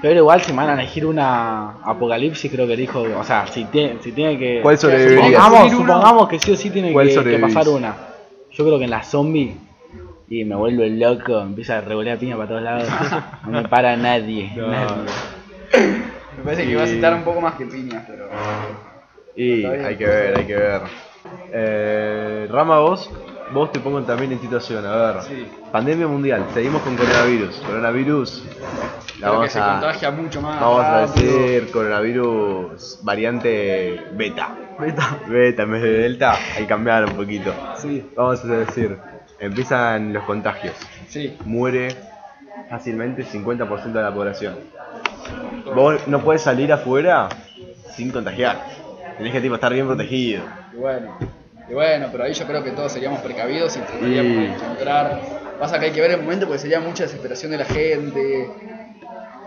Pero 0.00 0.16
igual 0.20 0.40
si 0.40 0.52
van 0.52 0.70
a 0.70 0.74
elegir 0.74 1.04
una 1.04 1.72
apocalipsis, 1.84 2.50
creo 2.50 2.66
que 2.66 2.74
elijo, 2.74 3.00
o 3.02 3.24
sea, 3.24 3.46
si 3.48 3.64
tiene, 3.66 3.96
si 4.02 4.12
tiene 4.12 4.38
que... 4.38 4.60
¿Cuál? 4.62 4.78
Supongamos, 4.78 5.70
supongamos 5.72 6.28
que 6.28 6.38
sí 6.38 6.52
o 6.52 6.56
sí 6.56 6.70
tiene 6.70 6.92
¿Cuál 6.92 7.08
que, 7.08 7.38
pasar 7.38 7.68
una. 7.68 7.94
Yo 8.60 8.66
creo 8.66 8.78
que 8.78 8.84
en 8.84 8.90
la 8.90 9.02
zombie 9.02 9.56
y 10.28 10.44
me 10.44 10.54
vuelvo 10.54 10.84
loco, 10.84 11.40
empieza 11.40 11.78
a 11.78 11.80
revolear 11.80 12.18
piña 12.18 12.36
para 12.36 12.48
todos 12.50 12.62
lados. 12.62 12.88
No 13.46 13.62
me 13.62 13.68
para 13.70 13.96
nadie. 13.96 14.52
No. 14.54 14.66
nadie. 14.66 14.96
Me 16.36 16.44
parece 16.44 16.66
que 16.66 16.76
va 16.76 16.82
a 16.82 16.86
citar 16.86 17.14
un 17.14 17.22
poco 17.22 17.40
más 17.40 17.54
que 17.54 17.64
piñas, 17.64 18.04
pero. 18.06 18.28
Y 19.34 19.64
hay 19.64 19.96
que 19.96 20.04
ver, 20.04 20.38
hay 20.38 20.44
que 20.44 20.56
ver. 20.56 20.82
Eh, 21.50 22.48
Rama, 22.50 22.80
vos, 22.80 23.10
vos 23.50 23.72
te 23.72 23.80
pongo 23.80 24.02
también 24.02 24.32
en 24.32 24.40
situación, 24.42 24.84
a 24.84 24.94
ver. 24.94 25.22
Sí. 25.22 25.46
Pandemia 25.72 26.06
mundial, 26.06 26.44
seguimos 26.52 26.82
con 26.82 26.98
coronavirus. 26.98 27.56
Coronavirus, 27.66 28.44
la 28.44 28.50
Creo 28.50 29.16
que 29.16 29.36
vamos 29.38 29.52
se 29.52 29.58
a, 29.58 29.70
contagia 29.72 30.10
mucho 30.10 30.42
más. 30.42 30.60
vamos 30.60 30.84
a 30.84 31.00
decir 31.06 31.70
coronavirus 31.70 32.98
variante 33.04 34.02
beta. 34.12 34.54
Beta. 34.80 35.18
Beta 35.28 35.62
en 35.62 35.70
vez 35.72 35.82
de 35.82 35.90
delta, 35.92 36.34
hay 36.56 36.62
que 36.62 36.66
cambiar 36.66 37.04
un 37.06 37.12
poquito. 37.12 37.52
Sí, 37.78 38.04
Vamos 38.16 38.44
a 38.44 38.48
decir, 38.48 38.96
empiezan 39.38 40.12
los 40.12 40.24
contagios. 40.24 40.74
sí. 41.08 41.36
Muere 41.44 41.94
fácilmente 42.68 43.24
50% 43.24 43.92
de 43.92 44.02
la 44.02 44.12
población. 44.14 44.54
Vos 45.74 46.06
no 46.08 46.20
puedes 46.22 46.42
salir 46.42 46.72
afuera 46.72 47.28
sin 47.94 48.10
contagiar. 48.10 48.60
Tenés 49.16 49.32
que 49.32 49.40
tipo, 49.40 49.54
estar 49.54 49.72
bien 49.72 49.86
protegido. 49.86 50.42
Y 50.72 50.76
bueno, 50.76 51.16
y 51.68 51.74
bueno, 51.74 52.08
pero 52.10 52.24
ahí 52.24 52.32
yo 52.32 52.46
creo 52.46 52.62
que 52.64 52.70
todos 52.70 52.92
seríamos 52.92 53.20
precavidos 53.20 53.76
y 53.76 53.80
trataríamos 53.80 54.32
Y- 54.32 54.44
encontrar. 54.46 55.20
Pasa 55.58 55.78
que 55.78 55.86
hay 55.86 55.92
que 55.92 56.00
ver 56.00 56.12
el 56.12 56.22
momento 56.22 56.46
porque 56.46 56.60
sería 56.60 56.80
mucha 56.80 57.02
desesperación 57.04 57.50
de 57.52 57.58
la 57.58 57.64
gente. 57.66 58.48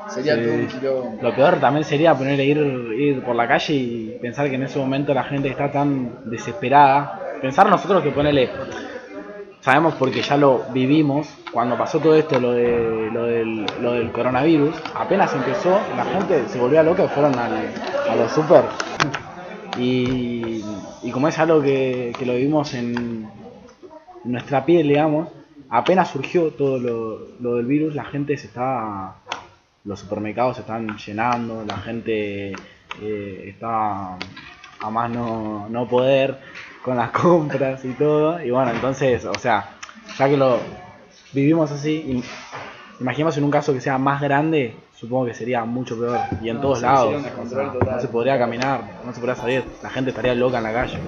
Sería 0.10 0.36
Sí. 0.36 0.41
todo 0.43 0.53
un 0.53 0.67
quilombo. 0.67 1.17
Lo 1.22 1.36
peor 1.36 1.60
también 1.60 1.83
sería 1.83 2.13
ponerle 2.15 2.45
ir, 2.45 2.57
ir 2.98 3.24
por 3.24 3.36
la 3.36 3.48
calle 3.48 3.74
y 3.74 4.17
pensar 4.22 4.50
que 4.50 4.55
en 4.55 4.63
ese 4.63 4.79
momento 4.79 5.13
la 5.13 5.24
gente 5.24 5.50
está 5.50 5.72
tan 5.72 6.29
desesperada. 6.29 7.19
Pensar 7.41 7.69
nosotros 7.69 8.03
que 8.03 8.12
ponerle. 8.12 8.50
Sabemos 9.62 9.93
porque 9.95 10.22
ya 10.22 10.36
lo 10.38 10.63
vivimos. 10.74 11.27
Cuando 11.51 11.77
pasó 11.77 12.00
todo 12.00 12.15
esto, 12.15 12.39
lo, 12.39 12.51
de, 12.53 13.10
lo, 13.13 13.24
del, 13.25 13.65
lo 13.81 13.93
del 13.93 14.12
coronavirus, 14.12 14.75
apenas 14.95 15.33
empezó, 15.33 15.79
la 15.95 16.03
gente 16.05 16.43
se 16.48 16.60
volvía 16.60 16.83
loca 16.83 17.05
y 17.05 17.07
fueron 17.07 17.38
al, 17.39 17.53
a 18.10 18.15
los 18.15 18.31
super. 18.31 18.63
Y, 19.77 20.63
y 21.01 21.12
como 21.12 21.27
es 21.27 21.39
algo 21.39 21.62
que, 21.62 22.13
que 22.17 22.25
lo 22.25 22.33
vivimos 22.33 22.74
en 22.74 23.27
nuestra 24.24 24.65
piel, 24.65 24.88
digamos, 24.88 25.29
apenas 25.69 26.10
surgió 26.12 26.51
todo 26.51 26.77
lo, 26.77 27.19
lo 27.39 27.55
del 27.55 27.65
virus, 27.65 27.95
la 27.95 28.05
gente 28.05 28.38
se 28.38 28.48
estaba 28.48 29.15
los 29.86 30.00
supermercados 30.00 30.56
se 30.58 30.62
están 30.62 30.98
llenando, 30.98 31.63
la 31.68 31.78
gente 31.78 32.52
eh, 33.02 33.44
está 33.48 34.16
a 34.80 34.90
más 34.90 35.10
no, 35.10 35.68
no 35.70 35.88
poder 35.88 36.40
con 36.84 36.98
las 36.98 37.12
compras 37.12 37.84
y 37.86 37.94
todo. 37.94 38.42
Y 38.44 38.52
bueno, 38.52 38.72
entonces, 38.72 39.25
o 39.25 39.34
sea, 39.38 39.70
ya 40.18 40.30
que 40.30 40.38
lo 40.38 40.60
vivimos 41.34 41.72
así, 41.72 42.04
im- 42.08 42.24
imaginemos 43.00 43.38
en 43.38 43.44
un 43.46 43.52
caso 43.52 43.74
que 43.74 43.82
sea 43.82 43.98
más 43.98 44.22
grande, 44.22 44.75
supongo 44.94 45.25
que 45.25 45.34
sería 45.34 45.63
mucho 45.66 45.98
peor. 46.00 46.20
Y 46.42 46.50
en 46.50 46.56
No, 46.58 46.62
todos 46.62 46.82
lados. 46.82 47.16
o 47.16 47.46
sea, 47.48 47.74
no 47.96 48.00
se 48.02 48.08
podría 48.08 48.38
caminar, 48.38 48.82
no 49.06 49.12
se 49.13 49.20
podría 49.20 49.36
salir, 49.36 49.63
la 49.82 49.90
gente 49.90 50.12
estaría 50.12 50.36
loca 50.36 50.58
en 50.60 50.63
la 50.63 50.74
calle. 50.74 51.00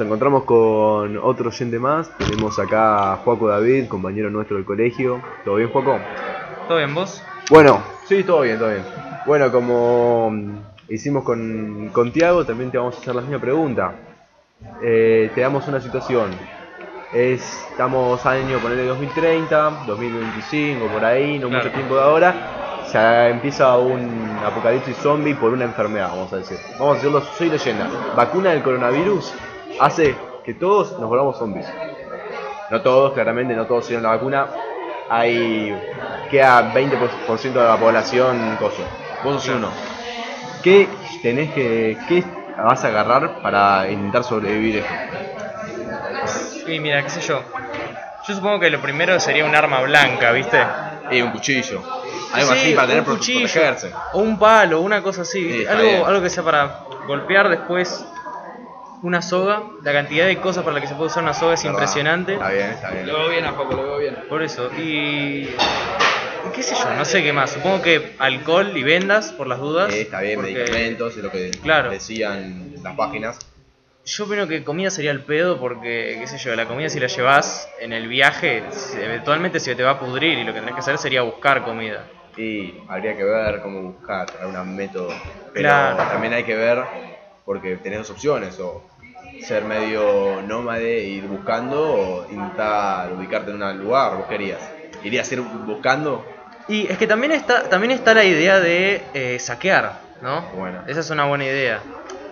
Nos 0.00 0.06
encontramos 0.06 0.44
con 0.44 1.18
otro 1.18 1.48
oyente 1.50 1.78
más. 1.78 2.10
Tenemos 2.16 2.58
acá 2.58 3.12
a 3.12 3.16
Juaco 3.16 3.48
David, 3.48 3.86
compañero 3.86 4.30
nuestro 4.30 4.56
del 4.56 4.64
colegio. 4.64 5.20
¿Todo 5.44 5.56
bien, 5.56 5.68
Juaco? 5.68 5.98
¿Todo 6.66 6.78
bien 6.78 6.94
vos? 6.94 7.22
Bueno, 7.50 7.82
sí, 8.06 8.24
todo 8.24 8.40
bien, 8.40 8.58
todo 8.58 8.70
bien. 8.70 8.82
Bueno, 9.26 9.52
como 9.52 10.30
mm, 10.30 10.52
hicimos 10.88 11.22
con, 11.22 11.90
con 11.92 12.12
Tiago, 12.12 12.46
también 12.46 12.70
te 12.70 12.78
vamos 12.78 12.96
a 12.96 12.98
hacer 12.98 13.14
la 13.14 13.20
misma 13.20 13.40
pregunta. 13.40 13.92
Eh, 14.82 15.30
te 15.34 15.42
damos 15.42 15.68
una 15.68 15.82
situación. 15.82 16.30
Es, 17.12 17.66
estamos 17.70 18.24
año, 18.24 18.58
ponerle 18.58 18.86
2030, 18.86 19.82
2025, 19.86 20.86
por 20.86 21.04
ahí, 21.04 21.38
no 21.38 21.48
Claro. 21.48 21.64
mucho 21.64 21.74
tiempo 21.74 21.96
de 21.96 22.02
ahora. 22.02 22.34
Ya 22.90 23.28
empieza 23.28 23.76
un 23.76 24.38
apocalipsis 24.46 24.96
zombie 24.96 25.34
por 25.34 25.52
una 25.52 25.64
enfermedad, 25.64 26.08
vamos 26.08 26.32
a 26.32 26.36
decir. 26.36 26.56
Vamos 26.78 26.92
a 26.92 26.94
decirlo, 26.94 27.22
soy 27.36 27.50
leyenda. 27.50 27.86
Vacuna 28.16 28.50
del 28.50 28.62
coronavirus 28.62 29.34
hace 29.80 30.14
que 30.44 30.54
todos 30.54 30.98
nos 30.98 31.08
volvamos 31.08 31.38
zombies. 31.38 31.66
No 32.70 32.82
todos, 32.82 33.12
claramente, 33.14 33.54
no 33.54 33.66
todos 33.66 33.86
tienen 33.86 34.04
la 34.04 34.10
vacuna. 34.10 34.46
Hay. 35.08 35.76
queda 36.30 36.72
20% 36.72 37.52
de 37.52 37.64
la 37.64 37.76
población 37.76 38.56
coso. 38.60 38.82
Vos 39.24 39.42
sos 39.42 39.56
uno. 39.56 39.70
¿Qué 40.62 40.88
tenés 41.22 41.52
que. 41.52 41.98
qué 42.08 42.22
vas 42.56 42.84
a 42.84 42.88
agarrar 42.88 43.42
para 43.42 43.90
intentar 43.90 44.22
sobrevivir 44.22 44.84
esto? 44.84 46.70
Y 46.70 46.78
mira, 46.78 47.02
qué 47.02 47.10
sé 47.10 47.20
yo. 47.22 47.42
Yo 48.28 48.34
supongo 48.34 48.60
que 48.60 48.70
lo 48.70 48.80
primero 48.80 49.18
sería 49.18 49.44
un 49.44 49.54
arma 49.54 49.80
blanca, 49.80 50.30
¿viste? 50.30 50.58
Y 51.10 51.22
un 51.22 51.32
cuchillo. 51.32 51.82
Sí, 52.32 52.74
un 52.74 53.04
cuchillo, 53.04 53.60
O 54.12 54.18
un 54.20 54.38
palo, 54.38 54.80
una 54.80 55.02
cosa 55.02 55.22
así. 55.22 55.62
Sí, 55.62 55.66
algo, 55.66 56.06
algo 56.06 56.22
que 56.22 56.30
sea 56.30 56.44
para 56.44 56.84
golpear 57.08 57.48
después 57.48 58.06
una 59.02 59.22
soga. 59.22 59.62
La 59.82 59.92
cantidad 59.92 60.26
de 60.26 60.38
cosas 60.38 60.62
para 60.64 60.74
la 60.74 60.80
que 60.80 60.86
se 60.86 60.94
puede 60.94 61.08
usar 61.08 61.22
una 61.22 61.34
soga 61.34 61.54
es 61.54 61.64
impresionante. 61.64 62.34
Está 62.34 62.50
bien, 62.50 62.70
está 62.70 62.90
bien. 62.90 63.06
Lo 63.06 63.18
veo 63.18 63.28
bien 63.30 63.44
a 63.44 63.56
poco, 63.56 63.74
lo 63.74 63.82
veo 63.82 63.98
bien. 63.98 64.16
Por 64.28 64.42
eso. 64.42 64.70
Y. 64.78 65.48
¿Qué 66.54 66.62
sé 66.62 66.74
yo? 66.74 66.94
No 66.94 67.04
sé 67.04 67.22
qué 67.22 67.32
más. 67.32 67.50
Supongo 67.50 67.82
que 67.82 68.14
alcohol 68.18 68.76
y 68.76 68.82
vendas, 68.82 69.32
por 69.32 69.46
las 69.46 69.58
dudas. 69.60 69.92
Eh, 69.92 70.02
está 70.02 70.20
bien, 70.20 70.36
porque 70.40 70.54
medicamentos, 70.54 71.16
es 71.16 71.22
lo 71.22 71.30
que 71.30 71.50
Claro. 71.62 71.90
decían 71.90 72.74
las 72.82 72.96
páginas. 72.96 73.38
Yo 74.06 74.24
opino 74.24 74.48
que 74.48 74.64
comida 74.64 74.90
sería 74.90 75.10
el 75.10 75.20
pedo 75.20 75.60
porque, 75.60 76.16
qué 76.18 76.26
sé 76.26 76.38
yo, 76.38 76.56
la 76.56 76.66
comida 76.66 76.88
si 76.88 76.98
la 76.98 77.06
llevas 77.06 77.68
en 77.80 77.92
el 77.92 78.08
viaje, 78.08 78.64
eventualmente 78.98 79.60
se 79.60 79.74
te 79.76 79.82
va 79.82 79.90
a 79.92 79.98
pudrir 80.00 80.38
y 80.38 80.44
lo 80.44 80.54
que 80.54 80.60
tenés 80.60 80.74
que 80.74 80.80
hacer 80.80 80.96
sería 80.98 81.20
buscar 81.22 81.62
comida. 81.64 82.06
Y 82.36 82.74
habría 82.88 83.14
que 83.16 83.22
ver 83.24 83.60
cómo 83.60 83.92
buscar 83.92 84.26
algún 84.40 84.74
método. 84.74 85.12
Pero 85.52 85.68
Claro. 85.68 85.96
también 85.98 86.32
hay 86.32 86.44
que 86.44 86.56
ver, 86.56 86.82
porque 87.44 87.76
tenés 87.76 87.98
dos 87.98 88.10
opciones, 88.10 88.58
o 88.58 88.88
ser 89.42 89.64
medio 89.64 90.42
nómade 90.42 90.98
e 90.98 91.04
ir 91.08 91.24
buscando, 91.26 91.80
o 91.82 92.26
intentar 92.30 93.12
ubicarte 93.12 93.50
en 93.50 93.62
un 93.62 93.78
lugar, 93.78 94.16
vos 94.16 94.26
querías. 94.26 94.60
¿Irías 95.02 95.30
a 95.30 95.34
ir 95.34 95.40
buscando? 95.40 96.24
Y 96.68 96.86
es 96.90 96.98
que 96.98 97.06
también 97.06 97.32
está, 97.32 97.68
también 97.68 97.90
está 97.90 98.14
la 98.14 98.24
idea 98.24 98.60
de 98.60 99.02
eh, 99.14 99.38
saquear, 99.38 100.00
¿no? 100.22 100.42
Bueno. 100.56 100.82
Esa 100.86 101.00
es 101.00 101.10
una 101.10 101.24
buena 101.24 101.44
idea. 101.44 101.80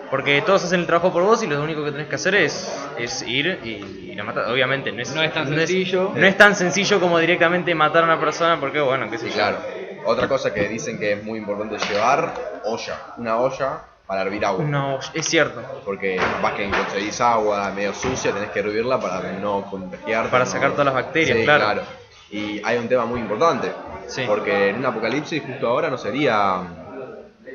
Porque 0.09 0.41
todos 0.41 0.63
hacen 0.63 0.79
el 0.79 0.85
trabajo 0.87 1.11
por 1.13 1.21
vos 1.23 1.43
y 1.43 1.47
lo 1.47 1.61
único 1.61 1.83
que 1.83 1.91
tenés 1.91 2.07
que 2.07 2.15
hacer 2.15 2.33
es, 2.35 2.71
es 2.97 3.21
ir 3.23 3.59
y, 3.63 4.11
y 4.13 4.19
a 4.19 4.23
matar. 4.23 4.45
Obviamente 4.49 4.91
no 4.91 5.01
es, 5.03 5.13
No 5.13 5.21
es 5.21 5.31
tan 5.33 5.47
sencillo. 5.47 6.13
no 6.15 6.25
es 6.25 6.35
tan 6.37 6.55
sencillo 6.55 6.99
como 6.99 7.19
directamente 7.19 7.75
matar 7.75 8.03
a 8.03 8.05
una 8.05 8.19
persona 8.19 8.59
porque, 8.59 8.79
bueno, 8.79 9.09
qué 9.11 9.17
sé 9.19 9.25
Sí, 9.25 9.29
yo. 9.29 9.35
claro. 9.35 9.57
Otra 10.05 10.27
cosa 10.27 10.51
que 10.53 10.67
dicen 10.67 10.97
que 10.97 11.13
es 11.13 11.23
muy 11.23 11.37
importante 11.37 11.77
llevar, 11.91 12.33
olla. 12.63 12.97
Una 13.17 13.37
olla 13.37 13.81
para 14.09 14.23
hervir 14.23 14.43
agua. 14.43 14.65
No, 14.65 14.97
es 15.13 15.23
cierto. 15.27 15.61
Porque 15.85 16.15
capaz 16.15 16.55
que 16.55 16.67
conseguís 16.67 17.21
agua 17.21 17.69
medio 17.75 17.93
sucia, 17.93 18.31
tenés 18.33 18.49
que 18.49 18.57
hervirla 18.61 18.99
para 18.99 19.21
no 19.33 19.61
contagiarte. 19.69 20.31
Para 20.31 20.45
no- 20.45 20.49
sacar 20.49 20.71
todas 20.71 20.85
las 20.85 20.95
bacterias, 20.95 21.37
Sí, 21.37 21.43
claro. 21.43 21.83
Y 22.31 22.59
hay 22.65 22.77
un 22.79 22.87
tema 22.89 23.05
muy 23.05 23.19
importante. 23.19 23.71
Sí. 24.07 24.23
Porque 24.25 24.69
en 24.69 24.77
un 24.77 24.85
apocalipsis 24.87 25.43
justo 25.45 25.67
ahora 25.67 25.91
no 25.91 25.97
sería... 25.99 26.57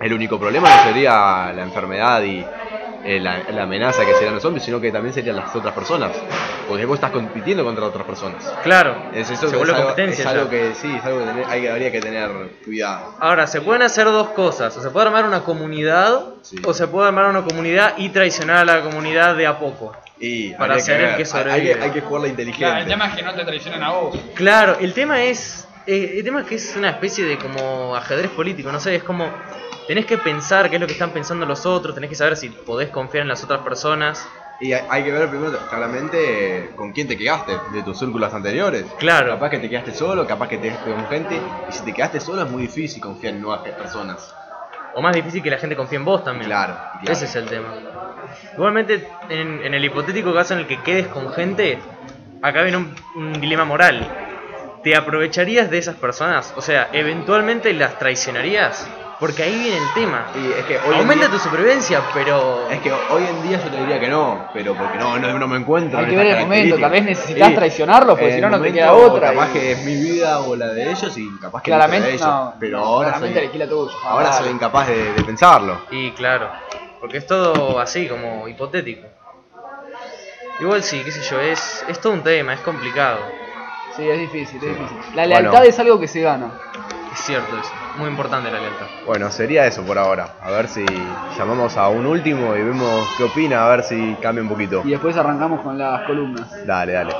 El 0.00 0.12
único 0.12 0.38
problema 0.38 0.68
no 0.70 0.82
sería 0.84 1.52
la 1.52 1.62
enfermedad 1.62 2.22
y 2.22 2.46
eh, 3.04 3.20
la, 3.20 3.38
la 3.50 3.62
amenaza 3.64 4.04
que 4.06 4.14
serían 4.14 4.34
los 4.34 4.42
zombies, 4.42 4.64
sino 4.64 4.80
que 4.80 4.90
también 4.90 5.12
serían 5.14 5.36
las 5.36 5.54
otras 5.54 5.74
personas. 5.74 6.12
Porque 6.68 6.84
vos 6.86 6.94
estás 6.96 7.10
compitiendo 7.10 7.62
contra 7.64 7.84
otras 7.84 8.04
personas. 8.06 8.42
Claro, 8.62 8.96
Es, 9.12 9.30
eso 9.30 9.48
se 9.48 9.56
es 9.56 9.62
algo, 9.62 9.76
competencia. 9.76 10.22
es 10.22 10.26
algo 10.30 10.44
ya. 10.44 10.50
que 10.50 10.74
sí, 10.74 10.94
es 10.96 11.04
algo 11.04 11.18
que 11.20 11.24
tener- 11.26 11.44
hay 11.46 11.60
que, 11.62 11.70
habría 11.70 11.92
que 11.92 12.00
tener 12.00 12.30
cuidado. 12.64 13.14
Ahora, 13.20 13.46
se 13.46 13.60
pueden 13.60 13.82
hacer 13.82 14.06
dos 14.06 14.28
cosas. 14.30 14.76
O 14.76 14.80
se 14.82 14.90
puede 14.90 15.06
armar 15.06 15.24
una 15.26 15.40
comunidad, 15.42 16.20
Sí. 16.42 16.56
o 16.64 16.72
se 16.74 16.86
puede 16.88 17.08
armar 17.08 17.26
una 17.26 17.42
comunidad 17.42 17.94
y 17.98 18.08
traicionar 18.10 18.56
a 18.58 18.64
la 18.64 18.80
comunidad 18.82 19.36
de 19.36 19.46
a 19.46 19.58
poco. 19.58 19.94
Y 20.18 20.52
Para 20.54 20.78
ser 20.78 21.00
el 21.00 21.08
que 21.16 21.22
Hay- 21.22 21.26
sobrevive. 21.26 21.52
Hay, 21.72 21.78
que, 21.78 21.84
hay 21.84 21.90
que 21.90 22.00
jugarla 22.00 22.28
inteligente. 22.28 22.64
Claro, 22.66 22.80
el 22.82 22.86
tema 22.88 23.06
es 23.08 23.14
que 23.16 23.22
no 23.22 23.34
te 23.34 23.44
traicionen 23.44 23.82
a 23.82 23.90
vos. 23.90 24.16
Claro, 24.34 24.76
el 24.80 24.92
tema 24.94 25.22
es. 25.24 25.68
Eh, 25.86 26.14
el 26.18 26.24
tema 26.24 26.40
es 26.40 26.46
que 26.46 26.54
es 26.56 26.76
una 26.76 26.90
especie 26.90 27.24
de 27.24 27.38
como 27.38 27.94
ajedrez 27.96 28.30
político, 28.30 28.70
no 28.72 28.80
sé, 28.80 28.96
es 28.96 29.02
como. 29.02 29.30
Tenés 29.86 30.06
que 30.06 30.16
pensar 30.16 30.70
qué 30.70 30.76
es 30.76 30.80
lo 30.80 30.86
que 30.86 30.94
están 30.94 31.10
pensando 31.10 31.44
los 31.44 31.66
otros, 31.66 31.94
tenés 31.94 32.08
que 32.08 32.16
saber 32.16 32.38
si 32.38 32.48
podés 32.48 32.88
confiar 32.88 33.22
en 33.22 33.28
las 33.28 33.44
otras 33.44 33.60
personas. 33.60 34.26
Y 34.60 34.72
hay, 34.72 34.82
hay 34.88 35.04
que 35.04 35.12
ver 35.12 35.28
primero 35.28 35.58
claramente 35.68 36.70
con 36.74 36.92
quién 36.92 37.06
te 37.06 37.18
quedaste 37.18 37.52
de 37.72 37.82
tus 37.82 37.98
círculos 37.98 38.32
anteriores. 38.32 38.86
Claro. 38.98 39.32
Capaz 39.32 39.50
que 39.50 39.58
te 39.58 39.68
quedaste 39.68 39.92
solo, 39.92 40.26
capaz 40.26 40.48
que 40.48 40.56
te 40.56 40.68
quedaste 40.68 40.90
con 40.90 41.06
gente. 41.08 41.38
Y 41.68 41.72
si 41.72 41.84
te 41.84 41.92
quedaste 41.92 42.20
solo 42.20 42.44
es 42.44 42.50
muy 42.50 42.62
difícil 42.62 43.02
confiar 43.02 43.34
en 43.34 43.42
nuevas 43.42 43.60
personas. 43.60 44.34
O 44.94 45.02
más 45.02 45.14
difícil 45.14 45.42
que 45.42 45.50
la 45.50 45.58
gente 45.58 45.76
confíe 45.76 45.98
en 45.98 46.04
vos 46.06 46.24
también. 46.24 46.46
Claro, 46.46 46.74
claro. 46.92 47.12
Ese 47.12 47.26
es 47.26 47.34
el 47.36 47.46
tema. 47.46 47.74
Igualmente, 48.54 49.06
en, 49.28 49.66
en 49.66 49.74
el 49.74 49.84
hipotético 49.84 50.32
caso 50.32 50.54
en 50.54 50.60
el 50.60 50.66
que 50.66 50.80
quedes 50.82 51.08
con 51.08 51.30
gente, 51.34 51.78
acá 52.40 52.62
viene 52.62 52.78
un, 52.78 52.94
un 53.16 53.32
dilema 53.38 53.64
moral. 53.66 54.23
¿Te 54.84 54.94
aprovecharías 54.94 55.70
de 55.70 55.78
esas 55.78 55.96
personas? 55.96 56.52
O 56.56 56.60
sea, 56.62 56.90
¿eventualmente 56.92 57.72
las 57.72 57.98
traicionarías? 57.98 58.86
Porque 59.18 59.42
ahí 59.44 59.56
viene 59.58 59.78
el 59.78 59.92
tema. 59.94 60.26
Y 60.34 60.52
es 60.52 60.66
que 60.66 60.76
hoy 60.86 60.94
en 60.96 61.00
Aumenta 61.00 61.28
día- 61.28 61.30
tu 61.30 61.38
supervivencia, 61.38 62.02
pero... 62.12 62.68
Es 62.68 62.80
que 62.80 62.92
hoy 62.92 63.24
en 63.26 63.48
día 63.48 63.58
yo 63.64 63.70
te 63.70 63.78
diría 63.78 63.98
que 63.98 64.08
no, 64.08 64.50
pero 64.52 64.74
porque 64.76 64.98
no, 64.98 65.18
no, 65.18 65.38
no 65.38 65.48
me 65.48 65.56
encuentro. 65.56 65.98
Hay 65.98 66.04
en 66.04 66.10
que 66.10 66.16
ver 66.16 66.26
el 66.26 66.40
momento, 66.40 66.78
tal 66.78 66.90
vez 66.90 67.04
necesitas 67.04 67.48
Sí, 67.48 67.54
traicionarlo, 67.54 68.14
porque 68.16 68.34
si 68.34 68.40
no, 68.42 68.50
no 68.50 68.60
te 68.60 68.72
queda 68.72 68.92
otra. 68.92 69.30
Capaz 69.30 69.50
y- 69.50 69.52
que 69.54 69.72
es 69.72 69.84
mi 69.84 69.94
vida 69.96 70.40
o 70.40 70.54
la 70.54 70.66
de 70.68 70.90
ellos 70.90 71.16
y 71.16 71.30
capaz 71.40 71.62
que 71.62 71.70
no 71.70 71.76
Claramente, 71.76 72.00
la 72.02 72.08
de 72.08 72.14
ellos. 72.16 72.26
no, 72.26 72.54
pero 72.60 72.78
no, 72.78 72.84
ahora 72.84 73.08
claramente 73.08 73.38
soy, 73.38 73.44
elegí 73.44 73.58
la 73.58 73.68
tuya. 73.68 73.92
ahora 74.04 74.28
Ah, 74.28 74.32
soy 74.32 74.42
dale. 74.42 74.56
incapaz 74.56 74.88
de, 74.88 75.12
de 75.14 75.22
pensarlo. 75.22 75.80
Y 75.92 76.10
claro, 76.12 76.50
porque 77.00 77.18
es 77.18 77.26
todo 77.26 77.78
así, 77.80 78.06
como 78.06 78.46
hipotético. 78.48 79.06
Igual 80.60 80.82
sí, 80.82 81.00
qué 81.04 81.10
sé 81.12 81.22
yo, 81.30 81.40
es, 81.40 81.84
es 81.88 81.98
todo 82.00 82.12
un 82.12 82.22
tema, 82.22 82.52
es 82.52 82.60
complicado. 82.60 83.43
Sí, 83.96 84.08
es 84.08 84.18
difícil, 84.18 84.56
es 84.62 84.68
difícil. 84.78 84.96
La 85.14 85.22
Bueno. 85.26 85.40
lealtad 85.40 85.64
es 85.66 85.78
algo 85.78 86.00
que 86.00 86.08
se 86.08 86.20
gana. 86.20 86.50
Es 87.12 87.20
cierto 87.20 87.56
eso, 87.56 87.70
muy 87.98 88.08
importante 88.08 88.50
la 88.50 88.58
lealtad. 88.58 88.86
Bueno, 89.06 89.30
sería 89.30 89.66
eso 89.66 89.82
por 89.82 89.96
ahora. 89.98 90.34
A 90.42 90.50
ver 90.50 90.66
si 90.68 90.84
llamamos 91.38 91.76
a 91.76 91.88
un 91.88 92.06
último 92.06 92.56
y 92.56 92.62
vemos 92.62 93.06
qué 93.16 93.22
opina, 93.24 93.64
a 93.64 93.68
ver 93.68 93.84
si 93.84 94.16
cambia 94.20 94.42
un 94.42 94.48
poquito. 94.48 94.82
Y 94.84 94.90
después 94.90 95.16
arrancamos 95.16 95.60
con 95.60 95.78
las 95.78 96.02
columnas. 96.02 96.48
Dale, 96.66 96.92
dale. 96.92 97.14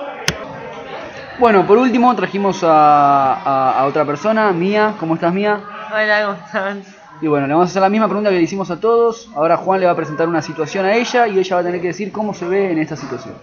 Bueno, 1.38 1.64
por 1.66 1.78
último 1.78 2.14
trajimos 2.16 2.62
a, 2.64 3.34
a- 3.34 3.80
a 3.80 3.84
otra 3.86 4.04
persona, 4.04 4.50
Mía. 4.52 4.94
¿Cómo 4.98 5.14
estás, 5.14 5.32
Mía? 5.32 5.60
Hola, 5.92 6.22
¿cómo 6.26 6.38
están? 6.46 6.82
Y 7.20 7.28
bueno, 7.28 7.46
le 7.46 7.54
vamos 7.54 7.68
a 7.68 7.70
hacer 7.70 7.82
la 7.82 7.88
misma 7.88 8.06
pregunta 8.08 8.30
que 8.30 8.36
le 8.36 8.42
hicimos 8.42 8.70
a 8.72 8.80
todos. 8.80 9.30
Ahora 9.36 9.56
Juan 9.56 9.78
le 9.80 9.86
va 9.86 9.92
a 9.92 9.96
presentar 9.96 10.26
una 10.28 10.42
situación 10.42 10.84
a 10.86 10.94
ella 10.94 11.28
y 11.28 11.38
ella 11.38 11.54
va 11.56 11.60
a 11.62 11.64
tener 11.64 11.80
que 11.80 11.88
decir 11.88 12.10
cómo 12.10 12.34
se 12.34 12.46
ve 12.46 12.72
en 12.72 12.78
esta 12.78 12.96
situación. 12.96 13.34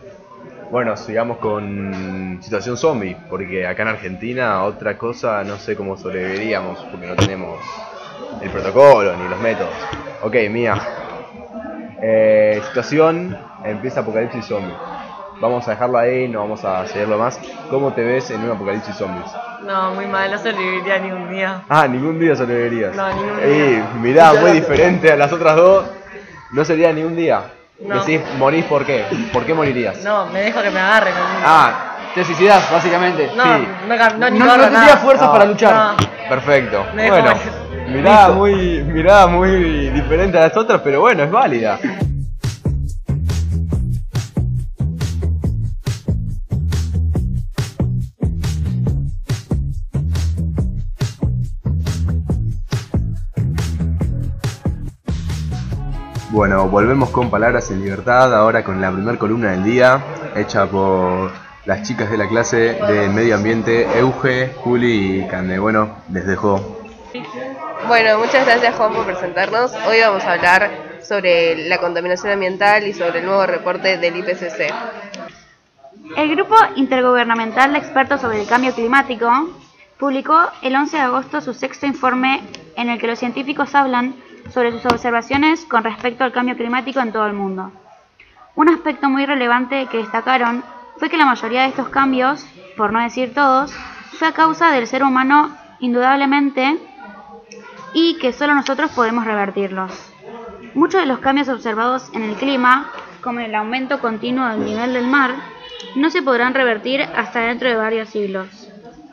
Bueno, 0.71 0.95
sigamos 0.95 1.39
con 1.39 2.39
situación 2.41 2.77
zombie, 2.77 3.17
porque 3.29 3.67
acá 3.67 3.81
en 3.81 3.89
Argentina 3.89 4.63
otra 4.63 4.97
cosa 4.97 5.43
no 5.43 5.57
sé 5.57 5.75
cómo 5.75 5.97
sobreviviríamos, 5.97 6.79
porque 6.89 7.07
no 7.07 7.15
tenemos 7.17 7.59
el 8.41 8.49
protocolo 8.49 9.13
ni 9.17 9.27
los 9.27 9.37
métodos. 9.41 9.73
Ok, 10.21 10.33
mía. 10.49 10.81
Eh, 12.01 12.61
situación, 12.69 13.37
empieza 13.65 13.99
apocalipsis 13.99 14.45
zombie. 14.45 14.73
Vamos 15.41 15.67
a 15.67 15.71
dejarlo 15.71 15.97
ahí, 15.97 16.29
no 16.29 16.39
vamos 16.39 16.63
a 16.63 16.87
seguirlo 16.87 17.17
más. 17.17 17.37
¿Cómo 17.69 17.91
te 17.91 18.05
ves 18.05 18.31
en 18.31 18.41
un 18.41 18.51
apocalipsis 18.51 18.95
zombies? 18.95 19.29
No, 19.65 19.93
muy 19.93 20.07
mal, 20.07 20.31
no 20.31 20.37
sobreviviría 20.37 20.99
ni 20.99 21.11
un 21.11 21.29
día. 21.29 21.63
Ah, 21.67 21.85
ningún 21.85 22.17
día 22.17 22.33
sobrevivirías. 22.33 22.95
No, 22.95 23.09
ningún 23.09 23.37
día. 23.41 23.89
mirá, 24.01 24.33
muy 24.39 24.51
diferente 24.51 25.11
a 25.11 25.17
las 25.17 25.33
otras 25.33 25.57
dos. 25.57 25.85
No 26.53 26.63
sería 26.63 26.93
ni 26.93 27.03
un 27.03 27.17
día. 27.17 27.43
No. 27.83 27.95
Decís, 28.03 28.21
morís 28.37 28.65
por 28.65 28.85
qué. 28.85 29.05
¿Por 29.33 29.45
qué 29.45 29.53
morirías? 29.53 30.03
No, 30.03 30.27
me 30.27 30.41
dejo 30.41 30.61
que 30.61 30.69
me 30.69 30.79
agarren. 30.79 31.13
No, 31.15 31.21
Ah, 31.45 31.87
Te 32.13 32.25
suicidas, 32.25 32.69
básicamente. 32.71 33.31
no, 33.35 33.43
sí. 33.43 33.67
no, 33.87 34.09
no, 34.17 34.29
ni 34.29 34.39
No- 34.39 34.45
corro, 34.45 34.57
no 34.57 34.69
tendría 34.69 34.97
fuerzas 34.97 35.27
No. 35.27 35.31
para 35.33 35.45
luchar. 35.45 35.73
No. 35.75 36.29
Perfecto. 36.29 36.85
Me 36.93 37.09
Bueno, 37.09 37.33
mirada 37.87 38.27
muy, 38.29 38.83
mirada 38.83 39.27
muy 39.27 39.89
diferente 39.89 40.37
a 40.37 40.41
las 40.41 40.57
otras, 40.57 40.81
pero 40.83 40.99
bueno, 41.01 41.23
es 41.23 41.31
válida. 41.31 41.79
Bueno, 56.31 56.69
volvemos 56.69 57.09
con 57.09 57.29
Palabras 57.29 57.71
en 57.71 57.81
Libertad, 57.81 58.33
ahora 58.33 58.63
con 58.63 58.79
la 58.79 58.89
primera 58.89 59.19
columna 59.19 59.51
del 59.51 59.65
día, 59.65 60.01
hecha 60.33 60.65
por 60.65 61.29
las 61.65 61.83
chicas 61.85 62.09
de 62.09 62.17
la 62.17 62.29
clase 62.29 62.79
de 62.87 63.09
Medio 63.09 63.35
Ambiente, 63.35 63.85
Euge, 63.99 64.53
Juli 64.55 65.23
y 65.23 65.27
Cande. 65.27 65.59
Bueno, 65.59 65.97
les 66.09 66.25
dejo. 66.25 66.85
Bueno, 67.85 68.17
muchas 68.17 68.45
gracias 68.45 68.75
Juan 68.75 68.93
por 68.93 69.05
presentarnos. 69.05 69.73
Hoy 69.85 69.99
vamos 69.99 70.23
a 70.23 70.31
hablar 70.31 70.71
sobre 71.01 71.67
la 71.67 71.79
contaminación 71.79 72.31
ambiental 72.31 72.87
y 72.87 72.93
sobre 72.93 73.19
el 73.19 73.25
nuevo 73.25 73.45
reporte 73.45 73.97
del 73.97 74.15
IPCC. 74.15 74.73
El 76.15 76.33
Grupo 76.33 76.55
Intergubernamental 76.77 77.73
de 77.73 77.79
Expertos 77.79 78.21
sobre 78.21 78.39
el 78.39 78.47
Cambio 78.47 78.73
Climático 78.73 79.29
publicó 79.99 80.39
el 80.61 80.77
11 80.77 80.95
de 80.95 81.03
agosto 81.03 81.41
su 81.41 81.53
sexto 81.53 81.85
informe 81.87 82.41
en 82.77 82.89
el 82.89 82.99
que 82.99 83.07
los 83.07 83.19
científicos 83.19 83.75
hablan 83.75 84.15
sobre 84.51 84.71
sus 84.71 84.85
observaciones 84.85 85.65
con 85.65 85.83
respecto 85.83 86.23
al 86.23 86.31
cambio 86.31 86.55
climático 86.55 86.99
en 86.99 87.11
todo 87.11 87.25
el 87.25 87.33
mundo. 87.33 87.71
Un 88.55 88.69
aspecto 88.69 89.09
muy 89.09 89.25
relevante 89.25 89.87
que 89.87 89.97
destacaron 89.97 90.63
fue 90.97 91.09
que 91.09 91.17
la 91.17 91.25
mayoría 91.25 91.63
de 91.63 91.69
estos 91.69 91.89
cambios, 91.89 92.45
por 92.77 92.93
no 92.93 93.01
decir 93.01 93.33
todos, 93.33 93.73
fue 94.19 94.27
a 94.27 94.33
causa 94.33 94.71
del 94.71 94.87
ser 94.87 95.03
humano 95.03 95.55
indudablemente 95.79 96.77
y 97.93 98.17
que 98.19 98.33
solo 98.33 98.53
nosotros 98.53 98.91
podemos 98.91 99.25
revertirlos. 99.25 99.91
Muchos 100.73 101.01
de 101.01 101.07
los 101.07 101.19
cambios 101.19 101.49
observados 101.49 102.09
en 102.13 102.23
el 102.23 102.35
clima, 102.35 102.91
como 103.21 103.39
el 103.39 103.55
aumento 103.55 103.99
continuo 103.99 104.47
del 104.47 104.65
nivel 104.65 104.93
del 104.93 105.07
mar, 105.07 105.31
no 105.95 106.09
se 106.09 106.21
podrán 106.21 106.53
revertir 106.53 107.01
hasta 107.01 107.41
dentro 107.41 107.67
de 107.67 107.75
varios 107.75 108.09
siglos. 108.09 108.70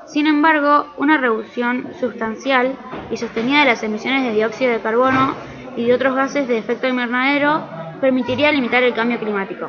Sin 0.09 0.27
embargo, 0.27 0.87
una 0.97 1.19
reducción 1.19 1.89
sustancial 2.01 2.77
y 3.11 3.17
sostenida 3.19 3.61
de 3.61 3.67
las 3.67 3.83
emisiones 3.83 4.25
de 4.25 4.33
dióxido 4.33 4.73
de 4.73 4.81
carbono 4.81 5.35
y 5.77 5.85
de 5.85 5.95
otros 5.95 6.15
gases 6.15 6.49
de 6.49 6.57
efecto 6.57 6.89
invernadero 6.89 7.63
permitiría 8.01 8.51
limitar 8.51 8.83
el 8.83 8.95
cambio 8.95 9.19
climático. 9.19 9.69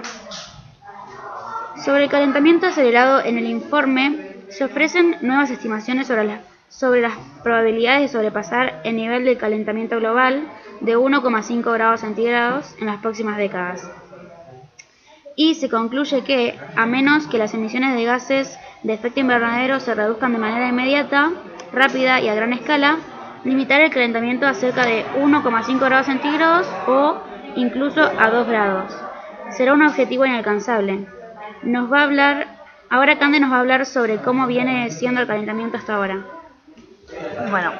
Sobre 1.83 2.05
el 2.05 2.09
calentamiento 2.09 2.67
acelerado 2.67 3.23
en 3.23 3.37
el 3.37 3.45
informe 3.47 4.35
se 4.49 4.63
ofrecen 4.63 5.17
nuevas 5.21 5.49
estimaciones 5.49 6.07
sobre 6.07 7.01
las, 7.01 7.17
probabilidades 7.43 8.01
de 8.03 8.07
sobrepasar 8.07 8.81
el 8.83 8.95
nivel 8.95 9.25
del 9.25 9.37
calentamiento 9.37 9.97
global 9.97 10.47
de 10.81 10.97
1,5 10.97 11.73
grados 11.73 12.01
centígrados 12.01 12.75
en 12.79 12.85
las 12.87 13.01
próximas 13.01 13.37
décadas. 13.37 13.89
Y 15.35 15.55
se 15.55 15.69
concluye 15.69 16.23
que, 16.23 16.57
a 16.75 16.85
menos 16.85 17.27
que 17.27 17.37
las 17.37 17.53
emisiones 17.53 17.95
de 17.95 18.03
gases 18.03 18.57
de 18.83 18.93
efecto 18.93 19.19
invernadero 19.19 19.79
se 19.79 19.93
reduzcan 19.93 20.33
de 20.33 20.39
manera 20.39 20.67
inmediata, 20.67 21.31
rápida 21.73 22.21
y 22.21 22.29
a 22.29 22.35
gran 22.35 22.53
escala, 22.53 22.97
limitar 23.43 23.81
el 23.81 23.91
calentamiento 23.91 24.45
a 24.47 24.53
cerca 24.53 24.85
de 24.85 25.05
1,5 25.17 25.79
grados 25.79 26.05
centígrados 26.05 26.67
o 26.87 27.17
incluso 27.55 28.01
a 28.01 28.29
2 28.29 28.47
grados. 28.47 28.97
Será 29.51 29.73
un 29.73 29.83
objetivo 29.83 30.25
inalcanzable. 30.25 31.07
Nos 31.63 31.91
va 31.91 32.01
a 32.01 32.03
hablar, 32.03 32.47
ahora 32.89 33.19
Cande 33.19 33.39
nos 33.39 33.51
va 33.51 33.57
a 33.57 33.59
hablar 33.59 33.85
sobre 33.85 34.17
cómo 34.17 34.47
viene 34.47 34.89
siendo 34.91 35.21
el 35.21 35.27
calentamiento 35.27 35.77
hasta 35.77 35.95
ahora. 35.95 36.23
Bueno, 37.49 37.71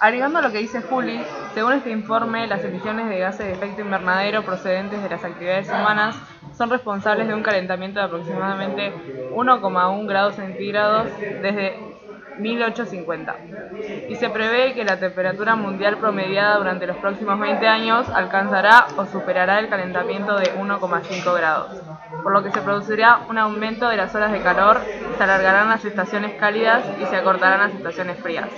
agregando 0.00 0.38
a 0.38 0.42
lo 0.42 0.50
que 0.50 0.58
dice 0.58 0.82
Juli, 0.82 1.20
según 1.54 1.74
este 1.74 1.90
informe, 1.90 2.46
las 2.46 2.64
emisiones 2.64 3.08
de 3.08 3.18
gases 3.18 3.46
de 3.46 3.52
efecto 3.52 3.82
invernadero 3.82 4.42
procedentes 4.42 5.02
de 5.02 5.08
las 5.08 5.24
actividades 5.24 5.68
humanas 5.68 6.16
son 6.58 6.70
responsables 6.70 7.28
de 7.28 7.34
un 7.34 7.42
calentamiento 7.44 8.00
de 8.00 8.06
aproximadamente 8.06 8.92
1,1 9.32 10.06
grados 10.08 10.34
centígrados 10.34 11.06
desde 11.20 11.78
1850. 12.38 13.36
Y 14.08 14.16
se 14.16 14.28
prevé 14.28 14.74
que 14.74 14.84
la 14.84 14.98
temperatura 14.98 15.54
mundial 15.54 15.98
promediada 15.98 16.56
durante 16.56 16.88
los 16.88 16.96
próximos 16.96 17.38
20 17.38 17.66
años 17.66 18.08
alcanzará 18.08 18.88
o 18.96 19.06
superará 19.06 19.60
el 19.60 19.68
calentamiento 19.68 20.36
de 20.36 20.52
1,5 20.54 21.36
grados, 21.36 21.80
por 22.24 22.32
lo 22.32 22.42
que 22.42 22.50
se 22.50 22.60
producirá 22.60 23.20
un 23.28 23.38
aumento 23.38 23.88
de 23.88 23.96
las 23.96 24.12
horas 24.16 24.32
de 24.32 24.40
calor, 24.40 24.80
se 25.16 25.22
alargarán 25.22 25.68
las 25.68 25.84
estaciones 25.84 26.34
cálidas 26.34 26.84
y 27.00 27.06
se 27.06 27.16
acortarán 27.16 27.60
las 27.60 27.74
estaciones 27.74 28.18
frías. 28.18 28.48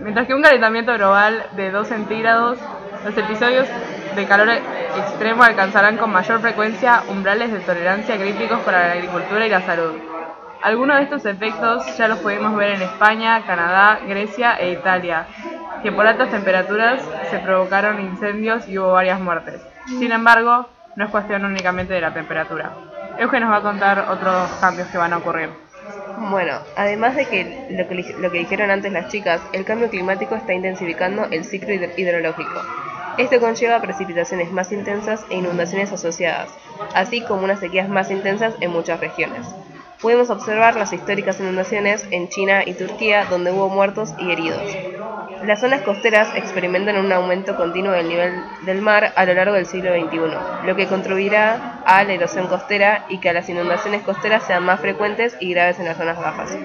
Mientras 0.00 0.26
que 0.26 0.34
un 0.34 0.42
calentamiento 0.42 0.92
global 0.94 1.46
de 1.56 1.70
2 1.70 1.86
centígrados, 1.86 2.58
los 3.04 3.16
episodios 3.16 3.68
de 4.14 4.26
calor 4.26 4.48
extremo 4.50 5.42
alcanzarán 5.42 5.96
con 5.96 6.10
mayor 6.12 6.40
frecuencia 6.40 7.02
umbrales 7.08 7.52
de 7.52 7.60
tolerancia 7.60 8.16
críticos 8.16 8.60
para 8.60 8.88
la 8.88 8.92
agricultura 8.94 9.46
y 9.46 9.50
la 9.50 9.62
salud. 9.62 9.94
Algunos 10.62 10.96
de 10.98 11.02
estos 11.04 11.24
efectos 11.26 11.96
ya 11.96 12.06
los 12.08 12.18
pudimos 12.18 12.54
ver 12.54 12.70
en 12.70 12.82
España, 12.82 13.42
Canadá, 13.46 13.98
Grecia 14.06 14.54
e 14.60 14.70
Italia, 14.72 15.26
que 15.82 15.90
por 15.90 16.06
altas 16.06 16.30
temperaturas 16.30 17.02
se 17.30 17.38
provocaron 17.40 18.00
incendios 18.00 18.68
y 18.68 18.78
hubo 18.78 18.92
varias 18.92 19.18
muertes. 19.18 19.60
Sin 19.86 20.12
embargo, 20.12 20.68
no 20.94 21.04
es 21.04 21.10
cuestión 21.10 21.44
únicamente 21.44 21.94
de 21.94 22.00
la 22.00 22.14
temperatura. 22.14 22.70
Euge 23.18 23.40
nos 23.40 23.50
va 23.50 23.56
a 23.56 23.62
contar 23.62 24.06
otros 24.08 24.50
cambios 24.60 24.88
que 24.88 24.98
van 24.98 25.12
a 25.12 25.16
ocurrir. 25.18 25.50
Bueno, 26.16 26.58
además 26.76 27.16
de 27.16 27.26
que 27.26 27.66
lo, 28.20 28.30
que 28.30 28.38
dijeron 28.38 28.70
antes 28.70 28.92
las 28.92 29.08
chicas, 29.08 29.40
el 29.52 29.64
cambio 29.64 29.90
climático 29.90 30.36
está 30.36 30.52
intensificando 30.52 31.26
el 31.30 31.44
ciclo 31.44 31.74
hidro- 31.74 31.90
hidrológico. 31.96 32.60
Esto 33.18 33.40
conlleva 33.40 33.80
precipitaciones 33.80 34.50
más 34.52 34.72
intensas 34.72 35.24
e 35.28 35.36
inundaciones 35.36 35.92
asociadas, 35.92 36.50
así 36.94 37.20
como 37.20 37.44
unas 37.44 37.60
sequías 37.60 37.88
más 37.88 38.10
intensas 38.10 38.54
en 38.60 38.70
muchas 38.70 39.00
regiones. 39.00 39.46
Pudimos 40.00 40.30
observar 40.30 40.74
las 40.74 40.92
históricas 40.92 41.38
inundaciones 41.38 42.06
en 42.10 42.28
China 42.28 42.62
y 42.66 42.74
Turquía, 42.74 43.26
donde 43.26 43.52
hubo 43.52 43.68
muertos 43.68 44.14
y 44.18 44.32
heridos. 44.32 44.60
Las 45.44 45.60
zonas 45.60 45.82
costeras 45.82 46.34
experimentan 46.34 46.96
un 46.96 47.12
aumento 47.12 47.56
continuo 47.56 47.92
del 47.92 48.08
nivel 48.08 48.32
del 48.62 48.80
mar 48.80 49.12
a 49.14 49.24
lo 49.24 49.34
largo 49.34 49.54
del 49.54 49.66
siglo 49.66 49.92
XXI, 49.94 50.66
lo 50.66 50.74
que 50.74 50.88
contribuirá 50.88 51.82
a 51.84 52.02
la 52.02 52.14
erosión 52.14 52.48
costera 52.48 53.04
y 53.10 53.18
que 53.18 53.32
las 53.32 53.48
inundaciones 53.48 54.02
costeras 54.02 54.44
sean 54.44 54.64
más 54.64 54.80
frecuentes 54.80 55.36
y 55.38 55.52
graves 55.52 55.78
en 55.78 55.84
las 55.84 55.98
zonas 55.98 56.18
bajas. 56.18 56.56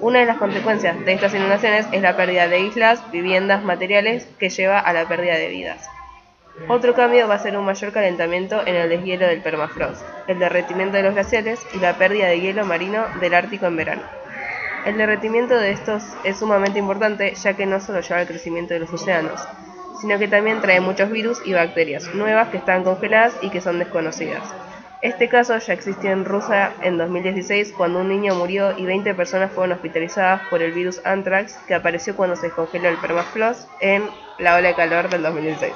Una 0.00 0.20
de 0.20 0.26
las 0.26 0.38
consecuencias 0.38 1.04
de 1.04 1.12
estas 1.12 1.34
inundaciones 1.34 1.86
es 1.92 2.00
la 2.00 2.16
pérdida 2.16 2.48
de 2.48 2.60
islas, 2.60 3.02
viviendas, 3.10 3.62
materiales, 3.62 4.26
que 4.38 4.48
lleva 4.48 4.78
a 4.78 4.92
la 4.92 5.06
pérdida 5.06 5.34
de 5.34 5.48
vidas. 5.48 5.86
Otro 6.68 6.94
cambio 6.94 7.28
va 7.28 7.34
a 7.34 7.38
ser 7.38 7.56
un 7.56 7.64
mayor 7.64 7.92
calentamiento 7.92 8.66
en 8.66 8.74
el 8.74 8.88
deshielo 8.88 9.26
del 9.26 9.42
permafrost, 9.42 10.02
el 10.26 10.38
derretimiento 10.38 10.96
de 10.96 11.02
los 11.02 11.14
glaciares 11.14 11.60
y 11.74 11.78
la 11.78 11.98
pérdida 11.98 12.28
de 12.28 12.40
hielo 12.40 12.64
marino 12.64 13.04
del 13.20 13.34
Ártico 13.34 13.66
en 13.66 13.76
verano. 13.76 14.02
El 14.86 14.96
derretimiento 14.96 15.54
de 15.54 15.70
estos 15.70 16.02
es 16.24 16.38
sumamente 16.38 16.78
importante 16.78 17.34
ya 17.34 17.54
que 17.54 17.66
no 17.66 17.78
solo 17.78 18.00
lleva 18.00 18.20
al 18.20 18.26
crecimiento 18.26 18.72
de 18.72 18.80
los 18.80 18.92
océanos, 18.92 19.46
sino 20.00 20.18
que 20.18 20.28
también 20.28 20.60
trae 20.60 20.80
muchos 20.80 21.10
virus 21.10 21.40
y 21.44 21.52
bacterias 21.52 22.12
nuevas 22.14 22.48
que 22.48 22.56
están 22.56 22.84
congeladas 22.84 23.36
y 23.42 23.50
que 23.50 23.60
son 23.60 23.78
desconocidas. 23.78 24.42
Este 25.02 25.28
caso 25.28 25.58
ya 25.58 25.74
existió 25.74 26.10
en 26.10 26.24
Rusia 26.24 26.72
en 26.82 26.96
2016 26.96 27.74
cuando 27.76 28.00
un 28.00 28.08
niño 28.08 28.34
murió 28.34 28.76
y 28.76 28.86
20 28.86 29.14
personas 29.14 29.52
fueron 29.52 29.72
hospitalizadas 29.72 30.40
por 30.48 30.62
el 30.62 30.72
virus 30.72 31.00
anthrax 31.04 31.58
que 31.68 31.74
apareció 31.74 32.16
cuando 32.16 32.34
se 32.34 32.46
descongeló 32.46 32.88
el 32.88 32.96
permafrost 32.96 33.68
en 33.80 34.04
la 34.38 34.56
ola 34.56 34.68
de 34.68 34.74
calor 34.74 35.08
del 35.10 35.22
2016. 35.22 35.72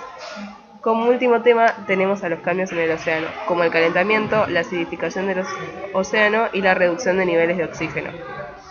Como 0.80 1.10
último 1.10 1.42
tema 1.42 1.74
tenemos 1.86 2.24
a 2.24 2.30
los 2.30 2.40
cambios 2.40 2.72
en 2.72 2.78
el 2.78 2.90
océano, 2.90 3.26
como 3.46 3.64
el 3.64 3.70
calentamiento, 3.70 4.46
la 4.46 4.60
acidificación 4.60 5.26
del 5.26 5.44
océano 5.92 6.46
y 6.54 6.62
la 6.62 6.72
reducción 6.72 7.18
de 7.18 7.26
niveles 7.26 7.58
de 7.58 7.64
oxígeno. 7.64 8.10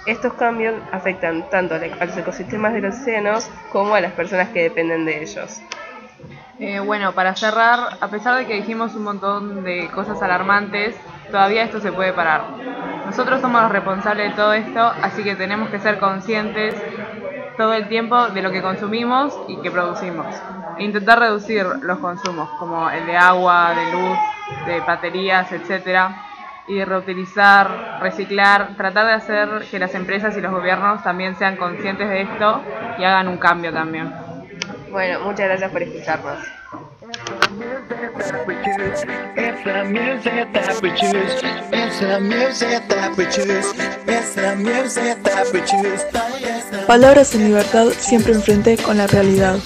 Estos 0.08 0.34
cambios 0.34 0.74
afectan 0.92 1.48
tanto 1.52 1.76
a 1.76 2.06
los 2.06 2.18
ecosistemas 2.18 2.74
de 2.74 2.82
los 2.82 2.96
océanos 2.96 3.48
como 3.72 3.94
a 3.94 4.02
las 4.02 4.14
personas 4.14 4.50
que 4.50 4.64
dependen 4.64 5.06
de 5.06 5.22
ellos. 5.22 5.62
Eh, 6.60 6.80
bueno, 6.80 7.14
para 7.14 7.36
cerrar, 7.36 7.98
a 8.02 8.08
pesar 8.08 8.38
de 8.38 8.48
que 8.48 8.56
dijimos 8.56 8.96
un 8.96 9.04
montón 9.04 9.64
de 9.64 9.88
cosas 9.94 10.20
alarmantes, 10.24 10.96
todavía 11.30 11.64
esto 11.64 11.80
se 11.80 11.92
puede 11.92 12.12
parar. 12.12 12.44
Nosotros 13.06 13.40
somos 13.40 13.62
los 13.62 13.72
responsables 13.72 14.32
de 14.32 14.36
todo 14.36 14.54
esto, 14.54 14.80
así 15.02 15.24
que 15.24 15.36
tenemos 15.36 15.70
que 15.70 15.80
ser 15.80 16.00
conscientes 16.00 16.74
todo 17.60 17.74
el 17.74 17.90
tiempo 17.90 18.30
de 18.30 18.42
lo 18.42 18.52
que 18.52 18.62
consumimos 18.62 19.38
y 19.50 19.58
que 19.58 19.70
producimos. 19.70 20.34
Intentar 20.78 21.20
reducir 21.20 21.66
los 21.82 22.00
consumos, 22.00 22.50
como 22.58 22.90
el 22.90 23.06
de 23.06 23.18
agua, 23.18 23.74
de 23.76 23.92
luz, 23.92 24.18
de 24.66 24.80
baterías, 24.80 25.52
etcétera, 25.52 26.24
y 26.70 26.82
reutilizar, 26.86 28.00
reciclar, 28.00 28.78
tratar 28.78 29.08
de 29.08 29.12
hacer 29.12 29.50
que 29.70 29.78
las 29.78 29.94
empresas 29.94 30.38
y 30.38 30.42
los 30.42 30.54
gobiernos 30.54 31.04
también 31.04 31.36
sean 31.36 31.58
conscientes 31.58 32.08
de 32.08 32.22
esto 32.22 32.62
y 32.98 33.04
hagan 33.04 33.28
un 33.28 33.38
cambio 33.38 33.74
también. 33.74 34.10
Bueno, 34.90 35.20
muchas 35.20 35.48
gracias 35.50 35.70
por 35.70 35.84
escucharnos. 35.84 36.59
Palabras 46.88 47.36
en 47.36 47.46
libertad 47.46 47.88
siempre 47.98 48.34
enfrente 48.34 48.78
con 48.78 48.98
la 48.98 49.08
realidad. 49.08 49.58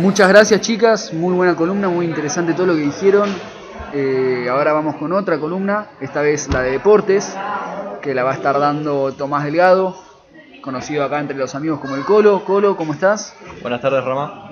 Muchas 0.00 0.28
gracias 0.28 0.60
chicas, 0.60 1.12
muy 1.12 1.34
buena 1.34 1.54
columna, 1.54 1.88
muy 1.88 2.06
interesante 2.06 2.52
todo 2.52 2.66
lo 2.66 2.74
que 2.74 2.82
dijeron. 2.82 3.34
Eh, 3.96 4.48
ahora 4.50 4.72
vamos 4.72 4.96
con 4.96 5.12
otra 5.12 5.38
columna, 5.38 5.86
esta 6.00 6.20
vez 6.20 6.48
la 6.52 6.62
de 6.62 6.72
deportes, 6.72 7.38
que 8.02 8.12
la 8.12 8.24
va 8.24 8.32
a 8.32 8.34
estar 8.34 8.58
dando 8.58 9.12
Tomás 9.12 9.44
Delgado, 9.44 9.96
conocido 10.60 11.04
acá 11.04 11.20
entre 11.20 11.36
los 11.36 11.54
amigos 11.54 11.78
como 11.78 11.94
el 11.94 12.04
Colo. 12.04 12.44
Colo, 12.44 12.76
¿cómo 12.76 12.92
estás? 12.92 13.36
Buenas 13.62 13.80
tardes, 13.80 14.02
Rama. 14.04 14.50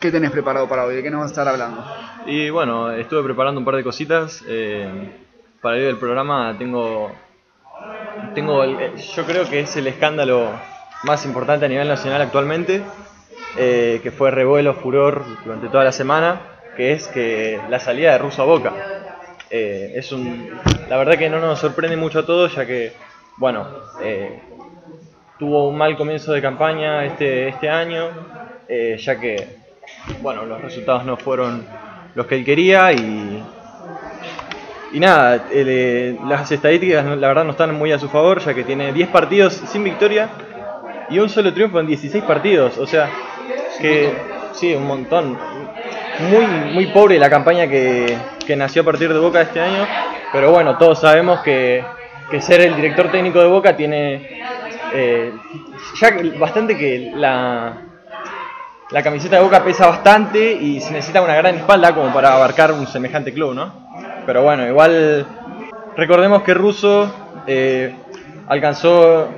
¿Qué 0.00 0.10
tenés 0.10 0.30
preparado 0.30 0.66
para 0.66 0.84
hoy? 0.84 0.94
¿De 0.96 1.02
qué 1.02 1.10
nos 1.10 1.20
vas 1.20 1.28
a 1.28 1.32
estar 1.32 1.46
hablando? 1.48 1.84
Y 2.24 2.48
bueno, 2.48 2.90
estuve 2.92 3.22
preparando 3.22 3.58
un 3.60 3.66
par 3.66 3.76
de 3.76 3.84
cositas. 3.84 4.42
eh, 4.48 5.12
para 5.60 5.74
el 5.76 5.80
día 5.82 5.88
del 5.88 5.98
programa 5.98 6.56
tengo. 6.58 7.12
tengo 8.34 8.64
el- 8.64 8.80
eh, 8.80 8.92
yo 9.14 9.24
creo 9.26 9.46
que 9.48 9.60
es 9.60 9.76
el 9.76 9.86
escándalo 9.88 10.48
más 11.04 11.26
importante 11.26 11.66
a 11.66 11.68
nivel 11.68 11.86
nacional 11.86 12.22
actualmente, 12.22 12.82
eh, 13.58 14.00
que 14.02 14.10
fue 14.10 14.30
revuelo, 14.30 14.72
furor 14.74 15.22
durante 15.44 15.68
toda 15.68 15.84
la 15.84 15.92
semana, 15.92 16.40
que 16.76 16.92
es 16.92 17.08
que 17.08 17.60
la 17.68 17.78
salida 17.78 18.12
de 18.12 18.18
Russo 18.18 18.42
a 18.42 18.46
Boca. 18.46 18.72
Eh, 19.50 19.92
es 19.96 20.12
un, 20.12 20.50
la 20.88 20.96
verdad 20.96 21.18
que 21.18 21.28
no 21.28 21.38
nos 21.38 21.58
sorprende 21.58 21.96
mucho 21.96 22.20
a 22.20 22.26
todos, 22.26 22.54
ya 22.54 22.64
que, 22.64 22.92
bueno, 23.36 23.66
eh, 24.02 24.40
tuvo 25.38 25.68
un 25.68 25.76
mal 25.76 25.96
comienzo 25.96 26.32
de 26.32 26.40
campaña 26.40 27.04
este, 27.04 27.48
este 27.48 27.68
año, 27.68 28.08
eh, 28.68 28.96
ya 28.98 29.20
que, 29.20 29.56
bueno, 30.22 30.46
los 30.46 30.60
resultados 30.62 31.04
no 31.04 31.18
fueron 31.18 31.66
los 32.14 32.26
que 32.26 32.36
él 32.36 32.44
quería 32.44 32.92
y, 32.92 33.42
y 34.92 35.00
nada, 35.00 35.48
el, 35.52 36.18
las 36.26 36.50
estadísticas 36.50 37.04
la 37.04 37.28
verdad 37.28 37.44
no 37.44 37.50
están 37.50 37.74
muy 37.74 37.92
a 37.92 37.98
su 37.98 38.08
favor, 38.08 38.40
ya 38.40 38.54
que 38.54 38.64
tiene 38.64 38.92
10 38.92 39.08
partidos 39.10 39.52
sin 39.52 39.84
victoria 39.84 40.30
y 41.10 41.18
un 41.18 41.28
solo 41.28 41.52
triunfo 41.52 41.78
en 41.78 41.88
16 41.88 42.24
partidos, 42.24 42.78
o 42.78 42.86
sea, 42.86 43.10
que 43.80 44.14
sí, 44.52 44.74
un 44.74 44.86
montón. 44.86 45.36
Muy, 46.30 46.46
muy 46.46 46.86
pobre 46.86 47.18
la 47.18 47.28
campaña 47.28 47.66
que, 47.66 48.16
que 48.46 48.54
nació 48.56 48.82
a 48.82 48.84
partir 48.84 49.12
de 49.12 49.18
Boca 49.18 49.40
este 49.40 49.60
año, 49.60 49.86
pero 50.32 50.50
bueno, 50.50 50.78
todos 50.78 51.00
sabemos 51.00 51.40
que, 51.40 51.84
que 52.30 52.40
ser 52.40 52.60
el 52.60 52.76
director 52.76 53.10
técnico 53.10 53.40
de 53.40 53.46
Boca 53.46 53.76
tiene 53.76 54.42
eh, 54.94 55.32
ya 56.00 56.14
bastante 56.38 56.76
que 56.76 57.12
la, 57.14 57.72
la 58.90 59.02
camiseta 59.02 59.36
de 59.36 59.42
Boca 59.42 59.64
pesa 59.64 59.86
bastante 59.86 60.52
y 60.52 60.80
se 60.80 60.92
necesita 60.92 61.22
una 61.22 61.34
gran 61.34 61.56
espalda 61.56 61.94
como 61.94 62.12
para 62.12 62.34
abarcar 62.34 62.72
un 62.72 62.86
semejante 62.86 63.32
club, 63.32 63.54
¿no? 63.54 63.72
Pero 64.24 64.42
bueno, 64.42 64.66
igual 64.66 65.26
recordemos 65.96 66.42
que 66.42 66.54
Russo 66.54 67.12
eh, 67.46 67.94
alcanzó 68.48 69.28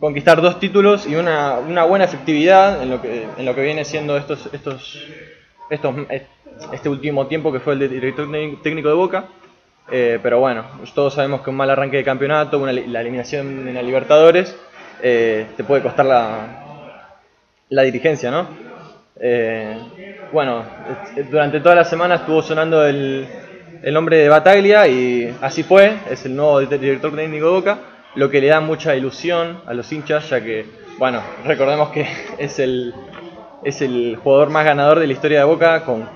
conquistar 0.00 0.40
dos 0.40 0.58
títulos 0.58 1.06
y 1.06 1.16
una, 1.16 1.58
una 1.58 1.84
buena 1.84 2.04
efectividad 2.04 2.82
en 2.82 2.90
lo 2.90 3.02
que 3.02 3.26
en 3.36 3.44
lo 3.44 3.54
que 3.54 3.62
viene 3.62 3.84
siendo 3.84 4.16
estos 4.16 4.48
estos 4.52 5.04
estos 5.70 5.94
este 6.72 6.88
último 6.88 7.26
tiempo 7.26 7.52
que 7.52 7.60
fue 7.60 7.74
el 7.74 7.88
director 7.88 8.26
técnico- 8.62 8.88
de 8.88 8.94
Boca. 8.94 9.24
Eh, 9.90 10.18
pero 10.22 10.38
bueno, 10.40 10.64
todos 10.94 11.14
sabemos 11.14 11.40
que 11.40 11.50
un 11.50 11.56
mal 11.56 11.70
arranque 11.70 11.96
de 11.98 12.04
campeonato, 12.04 12.58
una, 12.58 12.72
la 12.72 13.00
eliminación 13.00 13.66
en 13.68 13.74
la 13.74 13.82
Libertadores, 13.82 14.54
eh, 15.02 15.46
te 15.56 15.64
puede 15.64 15.82
costar 15.82 16.04
la, 16.04 16.84
la 17.70 17.82
dirigencia, 17.82 18.30
¿no? 18.30 18.48
Eh, 19.20 19.76
bueno, 20.32 20.62
durante 21.30 21.60
toda 21.60 21.74
la 21.74 21.84
semana 21.84 22.16
estuvo 22.16 22.42
sonando 22.42 22.84
el, 22.86 23.26
el 23.82 23.94
nombre 23.94 24.18
de 24.18 24.28
Bataglia 24.28 24.86
y 24.88 25.34
así 25.40 25.62
fue, 25.62 25.96
es 26.10 26.24
el 26.26 26.36
nuevo 26.36 26.60
di- 26.60 26.76
director 26.78 27.14
técnico 27.16 27.46
de 27.46 27.52
Boca, 27.52 27.78
lo 28.14 28.28
que 28.28 28.40
le 28.40 28.48
da 28.48 28.60
mucha 28.60 28.94
ilusión 28.94 29.60
a 29.66 29.72
los 29.74 29.90
hinchas, 29.92 30.28
ya 30.28 30.42
que, 30.42 30.66
bueno, 30.98 31.22
recordemos 31.46 31.88
que 31.90 32.06
es 32.38 32.58
el, 32.58 32.92
es 33.62 33.82
el 33.82 34.16
jugador 34.22 34.50
más 34.50 34.64
ganador 34.64 34.98
de 35.00 35.06
la 35.06 35.12
historia 35.12 35.40
de 35.40 35.44
Boca 35.44 35.84
con 35.84 36.08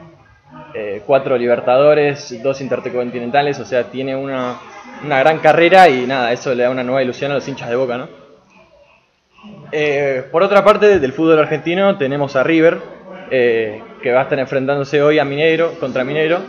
eh, 0.75 1.03
cuatro 1.07 1.37
Libertadores, 1.37 2.43
dos 2.43 2.61
Intercontinentales, 2.61 3.59
o 3.59 3.65
sea, 3.65 3.85
tiene 3.85 4.17
una, 4.17 4.59
una 5.05 5.19
gran 5.19 5.39
carrera 5.39 5.89
y 5.89 6.07
nada, 6.07 6.33
eso 6.33 6.55
le 6.55 6.63
da 6.63 6.71
una 6.71 6.83
nueva 6.83 7.03
ilusión 7.03 7.31
a 7.31 7.35
los 7.35 7.47
hinchas 7.47 7.69
de 7.69 7.77
Boca, 7.77 7.99
¿no? 7.99 8.09
Eh, 9.73 10.25
por 10.31 10.43
otra 10.43 10.65
parte, 10.65 10.99
del 10.99 11.13
fútbol 11.13 11.39
argentino 11.39 11.99
tenemos 11.99 12.37
a 12.37 12.43
River, 12.43 12.79
eh, 13.31 13.83
que 14.03 14.13
va 14.13 14.21
a 14.21 14.23
estar 14.25 14.39
enfrentándose 14.39 15.03
hoy 15.03 15.19
a 15.19 15.25
Mineiro, 15.25 15.79
contra 15.81 16.05
Mineiro, 16.05 16.41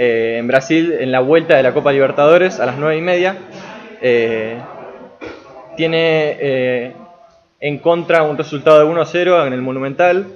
en 0.00 0.46
Brasil, 0.46 0.94
en 1.00 1.10
la 1.10 1.18
vuelta 1.18 1.56
de 1.56 1.62
la 1.64 1.72
Copa 1.72 1.90
Libertadores 1.90 2.60
a 2.60 2.66
las 2.66 2.76
9 2.76 2.98
y 2.98 3.00
media. 3.00 3.36
Tiene 5.76 6.94
en 7.60 7.78
contra 7.78 8.22
un 8.22 8.36
resultado 8.36 8.78
de 8.78 8.84
1-0 8.84 9.46
en 9.46 9.52
el 9.52 9.62
Monumental. 9.62 10.26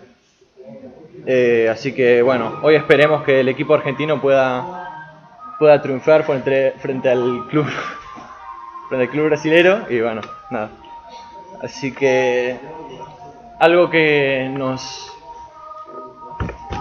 Eh, 1.27 1.69
así 1.71 1.93
que 1.93 2.23
bueno, 2.23 2.59
hoy 2.63 2.75
esperemos 2.75 3.23
que 3.23 3.41
el 3.41 3.49
equipo 3.49 3.75
argentino 3.75 4.21
pueda, 4.21 5.55
pueda 5.59 5.81
triunfar 5.81 6.25
frente, 6.25 6.75
frente 6.79 7.09
al 7.11 7.47
club 7.49 7.67
frente 8.89 9.07
al 9.07 9.11
club 9.11 9.27
brasilero 9.27 9.87
y 9.89 10.01
bueno, 10.01 10.21
nada. 10.51 10.71
Así 11.63 11.93
que 11.93 12.57
algo 13.61 13.89
que 13.89 14.51
nos 14.53 15.09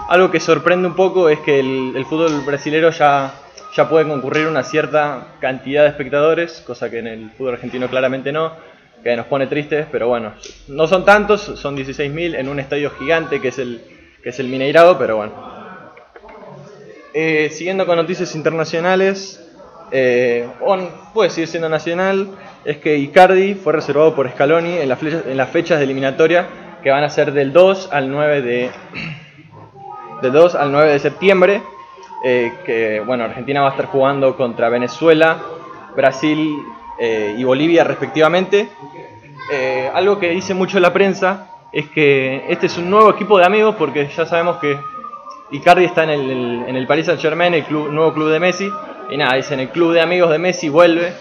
algo 0.08 0.30
que 0.30 0.40
sorprende 0.40 0.88
un 0.88 0.96
poco 0.96 1.28
es 1.28 1.38
que 1.38 1.60
el, 1.60 1.92
el 1.94 2.04
fútbol 2.04 2.42
brasilero 2.44 2.90
ya 2.90 3.32
ya 3.74 3.88
puede 3.88 4.06
concurrir 4.06 4.48
una 4.48 4.62
cierta 4.62 5.28
cantidad 5.40 5.82
de 5.82 5.88
espectadores, 5.88 6.62
cosa 6.66 6.90
que 6.90 6.98
en 6.98 7.06
el 7.06 7.30
fútbol 7.30 7.54
argentino 7.54 7.88
claramente 7.88 8.30
no, 8.30 8.52
que 9.02 9.16
nos 9.16 9.26
pone 9.26 9.46
tristes, 9.46 9.86
pero 9.90 10.08
bueno, 10.08 10.32
no 10.68 10.86
son 10.86 11.04
tantos, 11.04 11.40
son 11.42 11.76
16.000 11.76 12.36
en 12.36 12.48
un 12.48 12.60
estadio 12.60 12.90
gigante 12.90 13.40
que 13.40 13.48
es 13.48 13.58
el, 13.58 13.82
que 14.22 14.28
es 14.30 14.38
el 14.38 14.48
Mineirado, 14.48 14.98
pero 14.98 15.16
bueno. 15.16 15.32
Eh, 17.14 17.50
siguiendo 17.52 17.84
con 17.86 17.96
noticias 17.96 18.34
internacionales, 18.34 19.38
eh, 19.90 20.48
on- 20.60 20.88
puede 21.12 21.30
seguir 21.30 21.48
siendo 21.48 21.68
nacional, 21.68 22.28
es 22.64 22.78
que 22.78 22.96
Icardi 22.96 23.54
fue 23.54 23.72
reservado 23.74 24.14
por 24.14 24.30
Scaloni 24.30 24.78
en, 24.78 24.88
las 24.88 24.98
flechas- 24.98 25.24
en 25.26 25.36
las 25.36 25.50
fechas 25.50 25.78
de 25.78 25.84
eliminatoria 25.84 26.46
que 26.82 26.90
van 26.90 27.04
a 27.04 27.10
ser 27.10 27.32
del 27.32 27.52
2 27.52 27.90
al 27.92 28.10
9 28.10 28.40
de, 28.40 28.70
del 30.22 30.32
2 30.32 30.54
al 30.54 30.72
9 30.72 30.90
de 30.92 30.98
septiembre, 31.00 31.62
eh, 32.24 32.52
que 32.64 33.00
bueno, 33.04 33.24
Argentina 33.24 33.60
va 33.60 33.68
a 33.68 33.70
estar 33.72 33.86
jugando 33.86 34.36
contra 34.36 34.68
Venezuela, 34.70 35.36
Brasil 35.94 36.56
eh, 36.98 37.34
y 37.36 37.44
Bolivia 37.44 37.84
respectivamente. 37.84 38.68
Eh, 39.52 39.90
algo 39.92 40.18
que 40.18 40.30
dice 40.30 40.54
mucho 40.54 40.78
la 40.80 40.92
prensa 40.92 41.48
es 41.72 41.88
que 41.88 42.44
este 42.48 42.66
es 42.66 42.78
un 42.78 42.90
nuevo 42.90 43.10
equipo 43.10 43.38
de 43.38 43.44
amigos 43.44 43.74
porque 43.76 44.08
ya 44.14 44.26
sabemos 44.26 44.58
que 44.58 44.78
Icardi 45.50 45.84
está 45.84 46.04
en 46.04 46.10
el, 46.10 46.64
en 46.68 46.76
el 46.76 46.86
Paris 46.86 47.06
Saint 47.06 47.20
Germain, 47.20 47.52
el 47.54 47.64
club- 47.64 47.90
nuevo 47.90 48.12
club 48.14 48.30
de 48.30 48.40
Messi, 48.40 48.70
y 49.10 49.16
nada, 49.16 49.34
dicen 49.34 49.60
el 49.60 49.68
club 49.68 49.92
de 49.92 50.00
amigos 50.00 50.30
de 50.30 50.38
Messi 50.38 50.68
vuelve, 50.68 51.12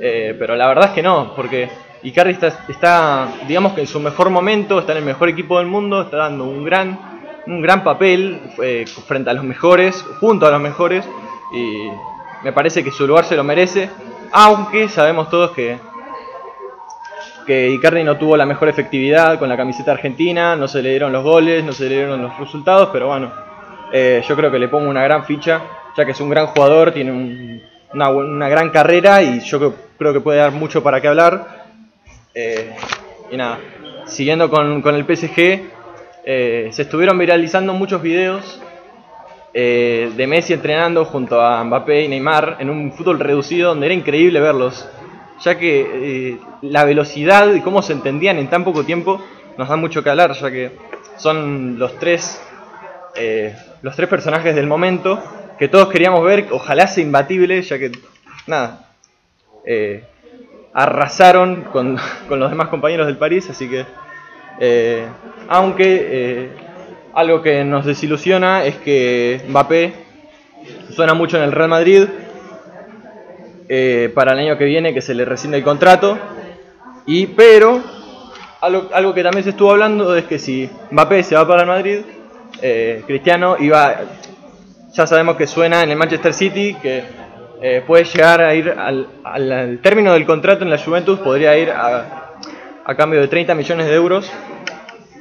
eh, 0.00 0.34
pero 0.38 0.56
la 0.56 0.66
verdad 0.68 0.86
es 0.86 0.90
que 0.92 1.02
no, 1.02 1.34
porque 1.34 1.68
Icardi 2.02 2.32
está, 2.32 2.64
está, 2.68 3.28
digamos 3.46 3.72
que 3.74 3.82
en 3.82 3.86
su 3.86 4.00
mejor 4.00 4.30
momento, 4.30 4.78
está 4.78 4.92
en 4.92 4.98
el 4.98 5.04
mejor 5.04 5.28
equipo 5.28 5.58
del 5.58 5.66
mundo, 5.66 6.02
está 6.02 6.16
dando 6.18 6.44
un 6.44 6.64
gran, 6.64 6.98
un 7.46 7.60
gran 7.60 7.82
papel 7.84 8.40
eh, 8.62 8.86
frente 9.06 9.28
a 9.30 9.34
los 9.34 9.44
mejores, 9.44 10.02
junto 10.20 10.46
a 10.46 10.50
los 10.50 10.60
mejores, 10.60 11.06
y 11.52 11.88
me 12.42 12.52
parece 12.52 12.82
que 12.84 12.90
su 12.90 13.06
lugar 13.06 13.24
se 13.24 13.36
lo 13.36 13.44
merece, 13.44 13.90
aunque 14.34 14.88
sabemos 14.88 15.30
todos 15.30 15.52
que 15.52 15.78
que 17.46 17.68
Icardi 17.70 18.02
no 18.04 18.16
tuvo 18.16 18.36
la 18.38 18.46
mejor 18.46 18.68
efectividad 18.68 19.38
con 19.38 19.48
la 19.50 19.56
camiseta 19.56 19.92
argentina, 19.92 20.56
no 20.56 20.66
se 20.66 20.82
le 20.82 20.90
dieron 20.90 21.12
los 21.12 21.22
goles, 21.22 21.62
no 21.62 21.72
se 21.72 21.84
le 21.90 21.96
dieron 21.96 22.22
los 22.22 22.38
resultados, 22.38 22.88
pero 22.90 23.08
bueno, 23.08 23.30
eh, 23.92 24.22
yo 24.26 24.34
creo 24.34 24.50
que 24.50 24.58
le 24.58 24.68
pongo 24.68 24.88
una 24.88 25.02
gran 25.04 25.24
ficha, 25.26 25.60
ya 25.94 26.06
que 26.06 26.12
es 26.12 26.20
un 26.22 26.30
gran 26.30 26.46
jugador, 26.46 26.92
tiene 26.92 27.12
un- 27.12 27.62
una, 27.92 28.08
una 28.08 28.48
gran 28.48 28.70
carrera 28.70 29.22
y 29.22 29.40
yo 29.40 29.58
creo, 29.58 29.74
creo 29.98 30.12
que 30.14 30.20
puede 30.20 30.38
dar 30.38 30.52
mucho 30.52 30.82
para 30.82 31.00
qué 31.02 31.08
hablar. 31.08 31.66
Eh, 32.34 32.74
y 33.30 33.36
nada, 33.36 33.58
siguiendo 34.06 34.48
con, 34.48 34.80
con 34.80 34.94
el 34.94 35.04
PSG, 35.04 35.68
eh, 36.24 36.68
se 36.72 36.82
estuvieron 36.82 37.18
viralizando 37.18 37.74
muchos 37.74 38.00
videos 38.00 38.60
eh, 39.56 40.10
de 40.16 40.26
Messi 40.26 40.52
entrenando 40.52 41.04
junto 41.04 41.40
a 41.40 41.62
Mbappé 41.62 42.02
y 42.02 42.08
Neymar 42.08 42.56
en 42.58 42.70
un 42.70 42.90
fútbol 42.90 43.20
reducido 43.20 43.68
donde 43.68 43.86
era 43.86 43.94
increíble 43.94 44.40
verlos, 44.40 44.88
ya 45.40 45.56
que 45.56 46.32
eh, 46.32 46.38
la 46.62 46.84
velocidad 46.84 47.54
y 47.54 47.60
cómo 47.60 47.80
se 47.80 47.92
entendían 47.92 48.38
en 48.38 48.48
tan 48.50 48.64
poco 48.64 48.82
tiempo 48.82 49.24
nos 49.56 49.68
da 49.68 49.76
mucho 49.76 50.02
que 50.02 50.10
hablar, 50.10 50.32
ya 50.32 50.50
que 50.50 50.72
son 51.16 51.78
los 51.78 51.96
tres, 52.00 52.42
eh, 53.14 53.54
los 53.82 53.94
tres 53.94 54.08
personajes 54.08 54.56
del 54.56 54.66
momento 54.66 55.22
que 55.56 55.68
todos 55.68 55.88
queríamos 55.88 56.24
ver, 56.24 56.48
ojalá 56.50 56.88
sea 56.88 57.04
imbatible, 57.04 57.62
ya 57.62 57.78
que 57.78 57.92
nada, 58.48 58.88
arrasaron 60.72 61.62
con, 61.70 61.96
con 62.28 62.40
los 62.40 62.50
demás 62.50 62.70
compañeros 62.70 63.06
del 63.06 63.18
París, 63.18 63.48
así 63.48 63.70
que 63.70 63.86
aunque 65.48 66.63
algo 67.14 67.42
que 67.42 67.64
nos 67.64 67.84
desilusiona 67.84 68.64
es 68.64 68.76
que 68.76 69.40
Mbappé 69.48 69.92
suena 70.94 71.14
mucho 71.14 71.36
en 71.36 71.44
el 71.44 71.52
Real 71.52 71.68
Madrid 71.68 72.04
eh, 73.68 74.10
para 74.14 74.32
el 74.32 74.38
año 74.40 74.58
que 74.58 74.64
viene 74.64 74.92
que 74.94 75.00
se 75.00 75.14
le 75.14 75.24
rescinde 75.24 75.58
el 75.58 75.64
contrato. 75.64 76.18
Y 77.06 77.26
pero 77.28 77.82
algo, 78.60 78.88
algo 78.92 79.14
que 79.14 79.22
también 79.22 79.44
se 79.44 79.50
estuvo 79.50 79.70
hablando 79.70 80.16
es 80.16 80.24
que 80.24 80.38
si 80.38 80.68
Mbappé 80.90 81.22
se 81.22 81.34
va 81.34 81.46
para 81.46 81.62
el 81.62 81.68
Madrid 81.68 82.00
eh, 82.62 83.02
Cristiano 83.06 83.56
iba 83.58 83.96
ya 84.94 85.06
sabemos 85.06 85.36
que 85.36 85.46
suena 85.46 85.82
en 85.82 85.90
el 85.90 85.96
Manchester 85.96 86.32
City 86.32 86.76
que 86.80 87.02
eh, 87.60 87.82
puede 87.86 88.04
llegar 88.04 88.40
a 88.40 88.54
ir 88.54 88.70
al, 88.70 89.08
al- 89.24 89.52
al 89.52 89.78
término 89.80 90.12
del 90.12 90.24
contrato 90.24 90.62
en 90.64 90.70
la 90.70 90.78
Juventus 90.78 91.18
podría 91.18 91.58
ir 91.58 91.70
a, 91.70 92.32
a 92.84 92.94
cambio 92.94 93.20
de 93.20 93.26
30 93.28 93.54
millones 93.54 93.86
de 93.86 93.94
euros 93.94 94.30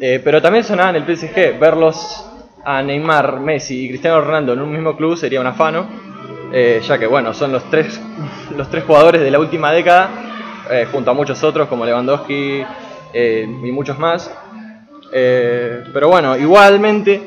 eh, 0.06 0.20
pero 0.22 0.42
también 0.42 0.66
sonaba 0.66 0.90
en 0.90 0.98
el 0.98 1.06
PSG, 1.06 1.58
verlos 1.58 2.26
a 2.66 2.84
Neymar, 2.84 3.40
Messi 3.40 3.86
y 3.86 3.88
Cristiano 3.88 4.20
Ronaldo 4.20 4.52
en 4.52 4.60
un 4.60 4.70
mismo 4.70 4.98
club 4.98 5.16
sería 5.16 5.40
un 5.40 5.48
afano, 5.48 5.88
eh, 6.52 6.82
ya 6.86 6.98
que 6.98 7.08
bueno, 7.08 7.34
son 7.34 7.54
los 7.54 7.70
tres, 7.70 8.02
los 8.58 8.70
tres 8.70 8.84
jugadores 8.84 9.22
de 9.22 9.32
la 9.32 9.40
última 9.40 9.72
década, 9.72 10.10
eh, 10.70 10.86
junto 10.92 11.10
a 11.10 11.14
muchos 11.14 11.42
otros 11.42 11.70
como 11.70 11.86
Lewandowski 11.86 12.66
y 13.14 13.72
muchos 13.72 13.98
más. 13.98 14.30
Pero 15.10 16.10
bueno, 16.10 16.36
igualmente 16.36 17.22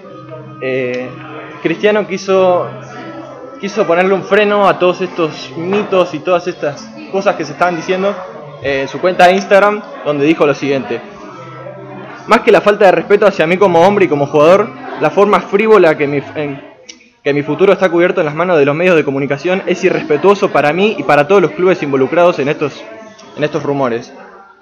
Cristiano 1.62 2.06
quiso, 2.06 2.68
quiso 3.58 3.86
ponerle 3.86 4.12
un 4.12 4.22
freno 4.22 4.68
a 4.68 4.78
todos 4.78 5.00
estos 5.00 5.50
mitos 5.56 6.12
y 6.12 6.18
todas 6.18 6.46
estas 6.46 6.86
cosas 7.10 7.36
que 7.36 7.46
se 7.46 7.52
estaban 7.52 7.74
diciendo 7.74 8.14
en 8.62 8.86
su 8.86 9.00
cuenta 9.00 9.28
de 9.28 9.32
Instagram, 9.32 9.80
donde 10.04 10.26
dijo 10.26 10.44
lo 10.44 10.52
siguiente. 10.52 11.15
Más 12.26 12.40
que 12.40 12.50
la 12.52 12.60
falta 12.60 12.86
de 12.86 12.92
respeto 12.92 13.26
hacia 13.26 13.46
mí 13.46 13.56
como 13.56 13.86
hombre 13.86 14.06
y 14.06 14.08
como 14.08 14.26
jugador, 14.26 14.68
la 15.00 15.10
forma 15.10 15.40
frívola 15.40 15.96
que 15.96 16.06
mi, 16.08 16.20
en- 16.34 16.60
que 17.22 17.32
mi 17.32 17.42
futuro 17.42 17.72
está 17.72 17.88
cubierto 17.88 18.20
en 18.20 18.26
las 18.26 18.34
manos 18.34 18.58
de 18.58 18.64
los 18.64 18.74
medios 18.74 18.96
de 18.96 19.04
comunicación 19.04 19.62
es 19.66 19.82
irrespetuoso 19.84 20.50
para 20.50 20.72
mí 20.72 20.96
y 20.98 21.02
para 21.02 21.26
todos 21.28 21.42
los 21.42 21.50
clubes 21.52 21.82
involucrados 21.82 22.38
en 22.38 22.48
estos, 22.48 22.82
en 23.36 23.44
estos 23.44 23.62
rumores. 23.62 24.12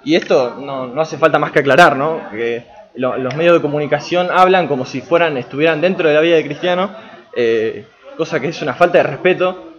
Y 0.03 0.15
esto 0.15 0.57
no, 0.59 0.87
no 0.87 1.01
hace 1.01 1.17
falta 1.17 1.39
más 1.39 1.51
que 1.51 1.59
aclarar, 1.59 1.95
¿no? 1.95 2.21
Que 2.31 2.65
lo- 2.95 3.17
los 3.17 3.35
medios 3.35 3.55
de 3.55 3.61
comunicación 3.61 4.29
hablan 4.31 4.67
como 4.67 4.85
si 4.85 5.01
fueran, 5.01 5.37
estuvieran 5.37 5.81
dentro 5.81 6.07
de 6.07 6.13
la 6.15 6.21
vida 6.21 6.35
de 6.35 6.45
Cristiano, 6.45 6.91
eh, 7.35 7.85
cosa 8.17 8.39
que 8.39 8.49
es 8.49 8.61
una 8.61 8.73
falta 8.75 8.97
de 8.99 9.03
respeto. 9.03 9.71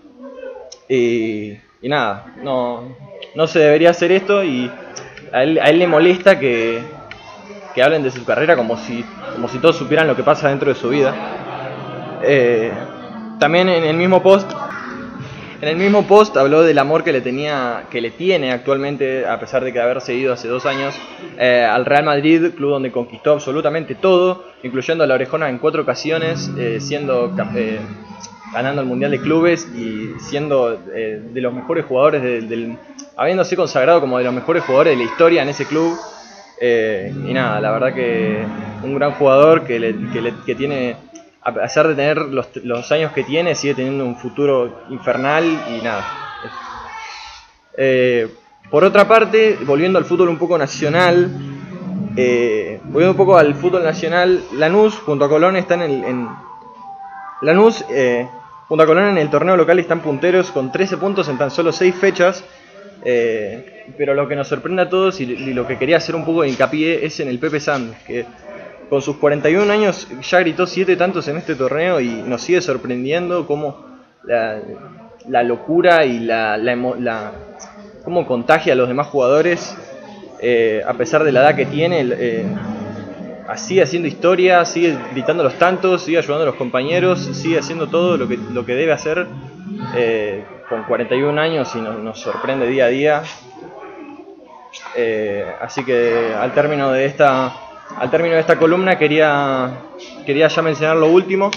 Y, 0.88 1.52
y 1.82 1.88
nada, 1.88 2.34
no, 2.42 2.96
no 3.34 3.46
se 3.46 3.58
debería 3.60 3.90
hacer 3.90 4.12
esto 4.12 4.42
y 4.44 4.70
a 5.32 5.42
él, 5.42 5.58
a 5.60 5.64
él 5.70 5.78
le 5.80 5.86
molesta 5.88 6.38
que, 6.38 6.80
que 7.76 7.82
hablen 7.82 8.02
de 8.02 8.10
su 8.10 8.24
carrera 8.24 8.56
como 8.56 8.78
si, 8.78 9.04
como 9.34 9.48
si 9.48 9.58
todos 9.58 9.76
supieran 9.76 10.06
lo 10.06 10.16
que 10.16 10.22
pasa 10.22 10.48
dentro 10.48 10.70
de 10.70 10.74
su 10.74 10.88
vida. 10.88 11.14
Eh, 12.22 12.72
también 13.38 13.68
en 13.68 13.84
el 13.84 13.96
mismo 13.98 14.22
post, 14.22 14.50
en 15.60 15.68
el 15.68 15.76
mismo 15.76 16.06
post 16.06 16.34
habló 16.38 16.62
del 16.62 16.78
amor 16.78 17.04
que 17.04 17.12
le 17.12 17.20
tenía, 17.20 17.84
que 17.90 18.00
le 18.00 18.10
tiene 18.12 18.50
actualmente, 18.50 19.26
a 19.26 19.38
pesar 19.38 19.62
de 19.62 19.74
que 19.74 19.80
haber 19.80 20.00
seguido 20.00 20.32
hace 20.32 20.48
dos 20.48 20.64
años 20.64 20.94
eh, 21.38 21.68
al 21.70 21.84
Real 21.84 22.04
Madrid, 22.04 22.46
club 22.56 22.70
donde 22.70 22.90
conquistó 22.90 23.32
absolutamente 23.32 23.94
todo, 23.94 24.44
incluyendo 24.62 25.04
a 25.04 25.06
la 25.06 25.14
orejona 25.14 25.50
en 25.50 25.58
cuatro 25.58 25.82
ocasiones, 25.82 26.50
eh, 26.58 26.78
siendo 26.80 27.30
eh, 27.54 27.78
ganando 28.54 28.80
el 28.80 28.86
mundial 28.88 29.10
de 29.10 29.20
clubes 29.20 29.68
y 29.76 30.18
siendo 30.18 30.78
eh, 30.94 31.20
de 31.30 31.40
los 31.42 31.52
mejores 31.52 31.84
jugadores 31.84 32.22
del, 32.22 32.48
del- 32.48 32.78
habiéndose 33.18 33.54
consagrado 33.54 34.00
como 34.00 34.16
de 34.16 34.24
los 34.24 34.32
mejores 34.32 34.64
jugadores 34.64 34.92
de 34.96 35.04
la 35.04 35.10
historia 35.10 35.42
en 35.42 35.50
ese 35.50 35.66
club. 35.66 35.98
Eh, 36.60 37.12
y 37.14 37.32
nada, 37.34 37.60
la 37.60 37.70
verdad 37.70 37.94
que 37.94 38.44
un 38.82 38.94
gran 38.94 39.12
jugador 39.12 39.64
que, 39.64 39.78
le- 39.78 40.10
que 40.10 40.22
le- 40.22 40.34
que 40.46 40.54
tiene, 40.54 40.96
a 41.42 41.52
pesar 41.52 41.86
de 41.88 41.94
tener 41.94 42.18
los, 42.18 42.48
años 42.92 43.12
que 43.12 43.24
tiene, 43.24 43.54
sigue 43.54 43.74
teniendo 43.74 44.04
un 44.04 44.16
futuro 44.16 44.82
infernal 44.90 45.44
y 45.44 45.82
nada. 45.82 46.04
Eh, 47.76 48.28
por 48.70 48.84
otra 48.84 49.06
parte, 49.06 49.58
volviendo 49.66 49.98
al 49.98 50.04
fútbol 50.04 50.28
un 50.28 50.38
poco 50.38 50.56
nacional, 50.58 51.30
eh, 52.16 52.80
volviendo 52.84 53.10
un 53.12 53.16
poco 53.16 53.36
al 53.36 53.54
fútbol 53.54 53.84
nacional, 53.84 54.42
Lanús 54.54 54.94
junto 54.98 55.24
a 55.26 55.28
Colón 55.28 55.56
están 55.56 55.82
en, 55.82 56.04
en- 56.04 56.28
Lanús 57.42 57.84
junto 58.68 58.82
a 58.82 58.86
Colón 58.86 59.08
en 59.10 59.18
el 59.18 59.30
torneo 59.30 59.56
local 59.56 59.78
están 59.78 60.00
punteros 60.00 60.50
con 60.50 60.72
13 60.72 60.96
puntos 60.96 61.28
en 61.28 61.36
tan 61.38 61.50
solo 61.50 61.70
6 61.70 61.94
fechas. 61.94 62.42
Eh, 63.04 63.84
pero 63.96 64.14
lo 64.14 64.26
que 64.28 64.36
nos 64.36 64.48
sorprende 64.48 64.82
a 64.82 64.88
todos 64.88 65.20
y, 65.20 65.26
lo 65.26 65.66
que 65.66 65.78
quería 65.78 65.98
hacer 65.98 66.14
un 66.14 66.24
poco 66.24 66.42
de 66.42 66.48
hincapié 66.48 67.04
es 67.04 67.20
en 67.20 67.28
el 67.28 67.38
Pepe 67.38 67.60
Sanz, 67.60 67.96
que 68.06 68.24
con 68.88 69.02
sus 69.02 69.16
41 69.16 69.72
años 69.72 70.08
ya 70.22 70.40
gritó 70.40 70.66
7 70.66 70.96
tantos 70.96 71.26
en 71.28 71.36
este 71.36 71.54
torneo 71.54 72.00
y 72.00 72.08
nos 72.08 72.42
sigue 72.42 72.60
sorprendiendo 72.60 73.46
cómo 73.46 73.84
la, 74.24 75.42
locura 75.42 76.04
y 76.04 76.20
la, 76.20 76.56
la, 76.56 77.32
cómo 78.04 78.26
contagia 78.26 78.72
a 78.72 78.76
los 78.76 78.88
demás 78.88 79.08
jugadores 79.08 79.76
eh, 80.40 80.82
a 80.86 80.94
pesar 80.94 81.24
de 81.24 81.32
la 81.32 81.40
edad 81.40 81.56
que 81.56 81.66
tiene. 81.66 82.00
eh, 82.12 82.46
sigue 83.56 83.82
haciendo 83.82 84.08
historia, 84.08 84.64
sigue 84.64 84.96
gritando 85.12 85.44
los 85.44 85.54
tantos, 85.54 86.02
sigue 86.02 86.18
ayudando 86.18 86.42
a 86.42 86.46
los 86.46 86.56
compañeros, 86.56 87.20
sigue 87.32 87.58
haciendo 87.58 87.86
todo 87.86 88.16
lo 88.16 88.26
que, 88.26 88.36
lo 88.36 88.66
que 88.66 88.74
debe 88.74 88.92
hacer 88.92 89.26
eh, 89.96 90.44
con 90.68 90.84
41 90.84 91.40
años 91.40 91.74
y 91.74 91.80
nos, 91.80 92.20
sorprende 92.20 92.66
día 92.66 92.86
a 92.86 92.88
día. 92.88 93.22
Eh, 94.94 95.46
así 95.60 95.84
que 95.84 96.34
al 96.38 96.52
término 96.52 96.92
de 96.92 97.06
esta, 97.06 97.52
al 97.98 98.10
término 98.10 98.34
de 98.34 98.40
esta 98.40 98.58
columna 98.58 98.98
quería, 98.98 99.70
quería 100.24 100.48
ya 100.48 100.62
mencionar 100.62 100.96
lo 100.96 101.06
último, 101.06 101.50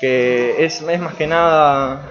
que 0.00 0.64
es, 0.64 0.82
más 0.82 1.14
que 1.14 1.26
nada 1.26 2.02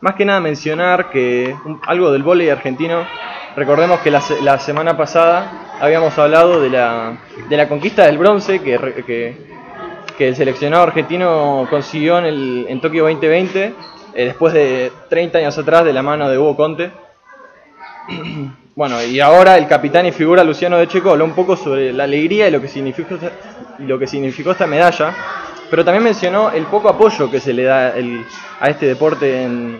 más 0.00 0.16
que 0.16 0.24
nada 0.24 0.40
mencionar 0.40 1.10
que 1.10 1.54
algo 1.86 2.10
del 2.10 2.22
vóley 2.22 2.50
argentino. 2.50 3.06
Recordemos 3.54 4.00
que 4.00 4.10
la, 4.10 4.20
la 4.42 4.58
semana 4.58 4.96
pasada 4.96 5.76
habíamos 5.80 6.18
hablado 6.18 6.60
de 6.60 6.70
la, 6.70 7.18
de 7.48 7.56
la 7.56 7.68
conquista 7.68 8.06
del 8.06 8.18
bronce 8.18 8.60
que, 8.60 8.78
que, 9.06 9.36
que 10.16 10.28
el 10.28 10.36
seleccionado 10.36 10.84
argentino 10.84 11.66
consiguió 11.70 12.18
en, 12.18 12.24
el, 12.24 12.66
en 12.68 12.80
Tokio 12.80 13.04
2020, 13.04 13.74
eh, 14.14 14.24
después 14.26 14.52
de 14.54 14.92
30 15.08 15.38
años 15.38 15.56
atrás 15.58 15.84
de 15.84 15.92
la 15.92 16.02
mano 16.02 16.28
de 16.28 16.38
Hugo 16.38 16.56
Conte. 16.56 16.90
Bueno, 18.74 19.02
y 19.04 19.20
ahora 19.20 19.58
el 19.58 19.68
capitán 19.68 20.06
y 20.06 20.12
figura 20.12 20.42
Luciano 20.42 20.78
de 20.78 20.88
Checo 20.88 21.10
habló 21.10 21.26
un 21.26 21.34
poco 21.34 21.56
sobre 21.56 21.92
la 21.92 22.04
alegría 22.04 22.48
y 22.48 22.50
lo 22.50 22.58
que 22.58 22.68
significó 22.68 23.16
lo 23.80 23.98
que 23.98 24.06
significó 24.06 24.52
esta 24.52 24.66
medalla, 24.66 25.14
pero 25.68 25.84
también 25.84 26.02
mencionó 26.04 26.50
el 26.50 26.64
poco 26.64 26.88
apoyo 26.88 27.30
que 27.30 27.38
se 27.38 27.52
le 27.52 27.64
da 27.64 27.92
a 28.60 28.70
este 28.70 28.86
deporte 28.86 29.42
en, 29.42 29.78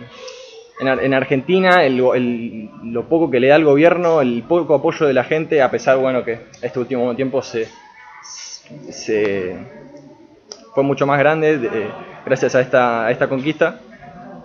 en 0.79 0.89
Ar- 0.89 1.03
en 1.03 1.15
Argentina, 1.15 1.83
el, 1.87 1.97
lo 1.97 3.09
poco 3.09 3.31
que 3.31 3.41
le 3.41 3.49
da 3.49 3.57
el 3.57 3.65
gobierno, 3.65 4.21
el 4.21 4.43
poco 4.47 4.75
apoyo 4.75 5.07
de 5.07 5.15
la 5.15 5.25
gente, 5.25 5.63
a 5.63 5.71
pesar, 5.71 5.97
bueno, 5.97 6.23
que 6.23 6.41
este 6.61 6.79
último 6.79 7.17
tiempo 7.17 7.41
se, 7.41 7.69
fue 10.75 10.83
mucho 10.85 11.07
más 11.07 11.19
grande 11.19 11.89
gracias 12.27 12.55
a 12.55 12.61
esta, 12.61 13.07
a 13.07 13.11
esta 13.11 13.27
conquista. 13.27 13.81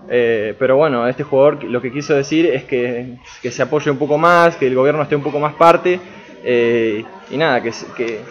Eh, 0.10 0.56
pero 0.58 0.78
bueno, 0.78 1.08
este 1.08 1.24
jugador 1.24 1.64
lo 1.64 1.82
que 1.82 1.92
quiso 1.92 2.14
decir 2.14 2.46
es 2.46 2.64
que, 2.64 3.18
que 3.42 3.52
se 3.52 3.62
apoye 3.62 3.92
un 3.92 3.98
poco 3.98 4.18
más, 4.18 4.56
que 4.56 4.68
el 4.68 4.76
gobierno 4.76 5.02
esté 5.02 5.16
un 5.16 5.24
poco 5.24 5.40
más 5.40 5.54
parte 5.56 6.00
eh, 6.44 7.04
y 7.30 7.38
nada, 7.38 7.62
que, 7.62 7.72
que, 7.96 8.22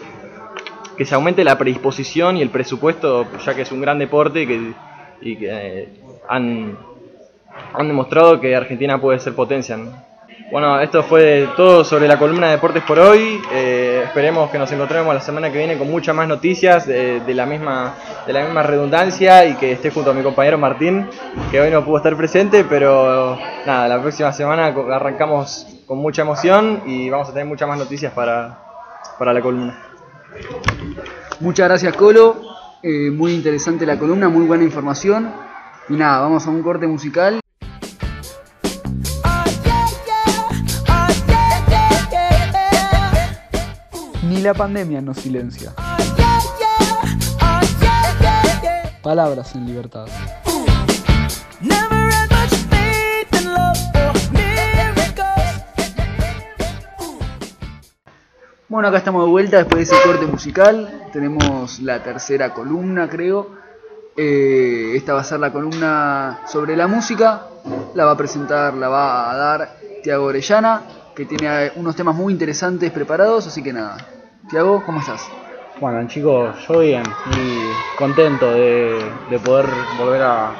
que 0.97 1.05
se 1.05 1.13
aumente 1.15 1.43
la 1.43 1.57
predisposición 1.57 2.37
y 2.37 2.41
el 2.41 2.49
presupuesto, 2.49 3.27
ya 3.45 3.53
que 3.53 3.61
es 3.61 3.71
un 3.71 3.81
gran 3.81 3.99
deporte 3.99 4.41
y 5.21 5.35
que, 5.35 5.47
eh, 5.49 5.89
han, 6.27 6.77
han 7.73 7.87
demostrado 7.87 8.39
que 8.39 8.55
Argentina 8.55 8.99
puede 8.99 9.19
ser 9.19 9.35
potencia. 9.35 9.77
Bueno, 10.49 10.79
esto 10.79 11.03
fue 11.03 11.49
todo 11.57 11.83
sobre 11.83 12.07
la 12.07 12.17
columna 12.17 12.47
de 12.47 12.53
deportes 12.53 12.81
por 12.83 12.97
hoy. 12.99 13.41
Eh, 13.51 14.03
esperemos 14.05 14.49
que 14.49 14.57
nos 14.57 14.71
encontremos 14.71 15.13
la 15.13 15.19
semana 15.19 15.51
que 15.51 15.57
viene 15.57 15.77
con 15.77 15.91
muchas 15.91 16.15
más 16.15 16.25
noticias 16.25 16.87
eh, 16.87 17.21
de, 17.25 17.33
la 17.33 17.45
misma, 17.45 17.95
de 18.25 18.31
la 18.31 18.45
misma 18.45 18.63
redundancia 18.63 19.45
y 19.45 19.55
que 19.55 19.73
esté 19.73 19.91
junto 19.91 20.11
a 20.11 20.13
mi 20.13 20.23
compañero 20.23 20.57
Martín, 20.57 21.09
que 21.51 21.59
hoy 21.59 21.69
no 21.69 21.83
pudo 21.83 21.97
estar 21.97 22.15
presente, 22.15 22.63
pero 22.63 23.37
nada, 23.65 23.89
la 23.89 24.01
próxima 24.01 24.31
semana 24.31 24.67
arrancamos 24.67 25.67
con 25.85 25.97
mucha 25.97 26.21
emoción 26.21 26.81
y 26.85 27.09
vamos 27.09 27.27
a 27.27 27.33
tener 27.33 27.45
muchas 27.45 27.67
más 27.67 27.77
noticias 27.77 28.13
para, 28.13 28.57
para 29.19 29.33
la 29.33 29.41
columna. 29.41 29.77
Muchas 31.41 31.67
gracias 31.67 31.93
Colo, 31.95 32.35
Eh, 32.83 33.11
muy 33.11 33.33
interesante 33.33 33.85
la 33.85 33.97
columna, 33.97 34.29
muy 34.29 34.45
buena 34.45 34.63
información. 34.63 35.29
Y 35.89 35.93
nada, 35.95 36.21
vamos 36.21 36.47
a 36.47 36.51
un 36.51 36.61
corte 36.61 36.87
musical. 36.87 37.41
La 44.47 44.53
pandemia 44.53 45.01
nos 45.01 45.17
silencia. 45.17 45.73
Palabras 49.03 49.53
en 49.55 49.65
libertad. 49.65 50.07
Bueno, 58.69 58.87
acá 58.87 58.99
estamos 58.99 59.25
de 59.25 59.29
vuelta 59.29 59.57
después 59.57 59.89
de 59.89 59.95
ese 59.95 60.07
corte 60.07 60.25
musical. 60.27 61.09
Tenemos 61.11 61.81
la 61.81 62.01
tercera 62.01 62.53
columna, 62.53 63.09
creo. 63.09 63.49
Eh, 64.15 64.93
esta 64.95 65.13
va 65.13 65.21
a 65.21 65.23
ser 65.25 65.41
la 65.41 65.51
columna 65.51 66.39
sobre 66.47 66.77
la 66.77 66.87
música. 66.87 67.47
La 67.95 68.05
va 68.05 68.11
a 68.11 68.17
presentar, 68.17 68.73
la 68.75 68.87
va 68.87 69.29
a 69.29 69.35
dar 69.35 69.77
Tiago 70.03 70.27
Orellana, 70.27 70.83
que 71.13 71.25
tiene 71.25 71.73
unos 71.75 71.97
temas 71.97 72.15
muy 72.15 72.31
interesantes 72.31 72.91
preparados. 72.91 73.45
Así 73.47 73.61
que 73.61 73.73
nada, 73.73 73.97
Tiago, 74.49 74.81
¿cómo 74.85 75.01
estás? 75.01 75.29
Bueno 75.81 76.07
chicos, 76.07 76.55
yo 76.65 76.79
bien, 76.79 77.03
muy 77.25 77.69
contento 77.97 78.49
de, 78.53 78.97
de 79.29 79.39
poder 79.39 79.65
volver 79.99 80.21
a, 80.21 80.51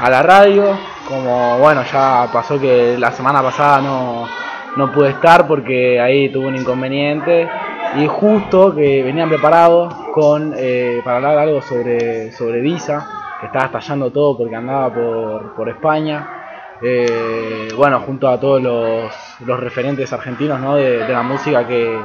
a 0.00 0.08
la 0.08 0.22
radio. 0.22 0.78
Como 1.08 1.58
bueno, 1.58 1.82
ya 1.82 2.28
pasó 2.32 2.60
que 2.60 2.96
la 2.96 3.10
semana 3.10 3.42
pasada 3.42 3.80
no, 3.80 4.28
no 4.76 4.92
pude 4.92 5.10
estar 5.10 5.48
porque 5.48 6.00
ahí 6.00 6.28
tuve 6.28 6.46
un 6.46 6.54
inconveniente 6.54 7.48
y 7.96 8.06
justo 8.06 8.72
que 8.72 9.02
venían 9.02 9.28
preparados 9.28 9.92
con 10.12 10.54
eh, 10.56 11.00
para 11.04 11.16
hablar 11.16 11.38
algo 11.38 11.60
sobre, 11.60 12.30
sobre 12.30 12.60
Visa, 12.60 13.36
que 13.40 13.46
estaba 13.46 13.66
estallando 13.66 14.12
todo 14.12 14.38
porque 14.38 14.54
andaba 14.54 14.94
por, 14.94 15.54
por 15.56 15.68
España. 15.68 16.76
Eh, 16.80 17.68
bueno, 17.76 17.98
junto 18.00 18.28
a 18.28 18.38
todos 18.38 18.62
los, 18.62 19.12
los 19.44 19.58
referentes 19.58 20.12
argentinos 20.12 20.60
¿no? 20.60 20.76
de 20.76 21.08
la 21.08 21.22
música 21.22 21.66
que, 21.66 21.98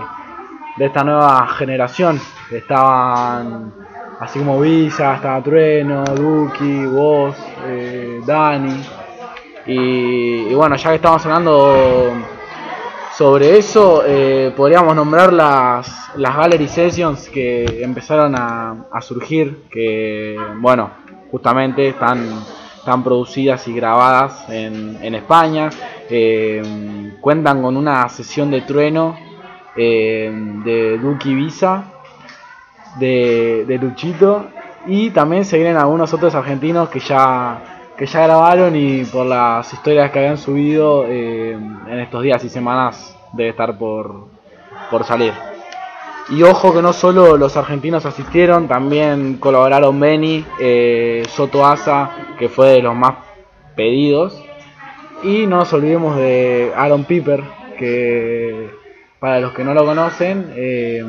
de 0.77 0.85
esta 0.85 1.03
nueva 1.03 1.47
generación. 1.47 2.19
Estaban 2.51 3.73
así 4.19 4.39
como 4.39 4.59
Visa, 4.59 5.15
estaba 5.15 5.41
Trueno, 5.41 6.03
Duki, 6.03 6.85
vos, 6.85 7.35
eh, 7.65 8.21
Dani. 8.25 8.83
Y, 9.65 10.53
bueno, 10.53 10.75
ya 10.75 10.89
que 10.89 10.95
estamos 10.95 11.23
hablando 11.25 12.13
sobre 13.15 13.57
eso, 13.57 14.03
eh, 14.05 14.53
podríamos 14.55 14.95
nombrar 14.95 15.31
las, 15.31 16.11
las 16.15 16.35
Gallery 16.35 16.67
Sessions 16.67 17.29
que 17.29 17.83
empezaron 17.83 18.35
a, 18.35 18.85
a 18.91 19.01
surgir, 19.01 19.65
que 19.69 20.35
bueno, 20.55 20.89
justamente 21.29 21.89
están, 21.89 22.43
están 22.77 23.03
producidas 23.03 23.67
y 23.67 23.73
grabadas 23.73 24.49
en, 24.49 24.97
en 25.01 25.15
España. 25.15 25.69
Eh, 26.09 27.17
cuentan 27.21 27.61
con 27.61 27.77
una 27.77 28.09
sesión 28.09 28.49
de 28.49 28.61
trueno 28.61 29.28
eh, 29.75 30.31
de 30.63 30.97
Duki 30.97 31.33
Visa, 31.33 31.83
de, 32.97 33.65
de 33.67 33.77
Luchito, 33.77 34.47
y 34.87 35.11
también 35.11 35.45
se 35.45 35.57
vienen 35.57 35.77
algunos 35.77 36.13
otros 36.13 36.33
argentinos 36.35 36.89
que 36.89 36.99
ya, 36.99 37.91
que 37.97 38.05
ya 38.05 38.23
grabaron 38.23 38.75
y 38.75 39.03
por 39.05 39.25
las 39.25 39.71
historias 39.71 40.11
que 40.11 40.19
habían 40.19 40.37
subido 40.37 41.05
eh, 41.07 41.51
en 41.51 41.99
estos 41.99 42.23
días 42.23 42.43
y 42.43 42.49
semanas 42.49 43.15
debe 43.33 43.49
estar 43.49 43.77
por, 43.77 44.27
por 44.89 45.03
salir. 45.03 45.33
Y 46.29 46.43
ojo 46.43 46.73
que 46.73 46.81
no 46.81 46.93
solo 46.93 47.37
los 47.37 47.57
argentinos 47.57 48.05
asistieron, 48.05 48.67
también 48.67 49.37
colaboraron 49.37 49.99
Benny, 49.99 50.45
eh, 50.59 51.23
Soto 51.29 51.65
Asa, 51.65 52.11
que 52.37 52.49
fue 52.49 52.67
de 52.67 52.81
los 52.83 52.95
más 52.95 53.15
pedidos. 53.75 54.39
Y 55.23 55.47
no 55.47 55.57
nos 55.57 55.73
olvidemos 55.73 56.15
de 56.17 56.71
Aaron 56.75 57.03
Piper, 57.03 57.43
que 57.79 58.69
para 59.19 59.39
los 59.39 59.53
que 59.53 59.63
no 59.63 59.73
lo 59.73 59.85
conocen, 59.85 60.53
eh, 60.55 61.03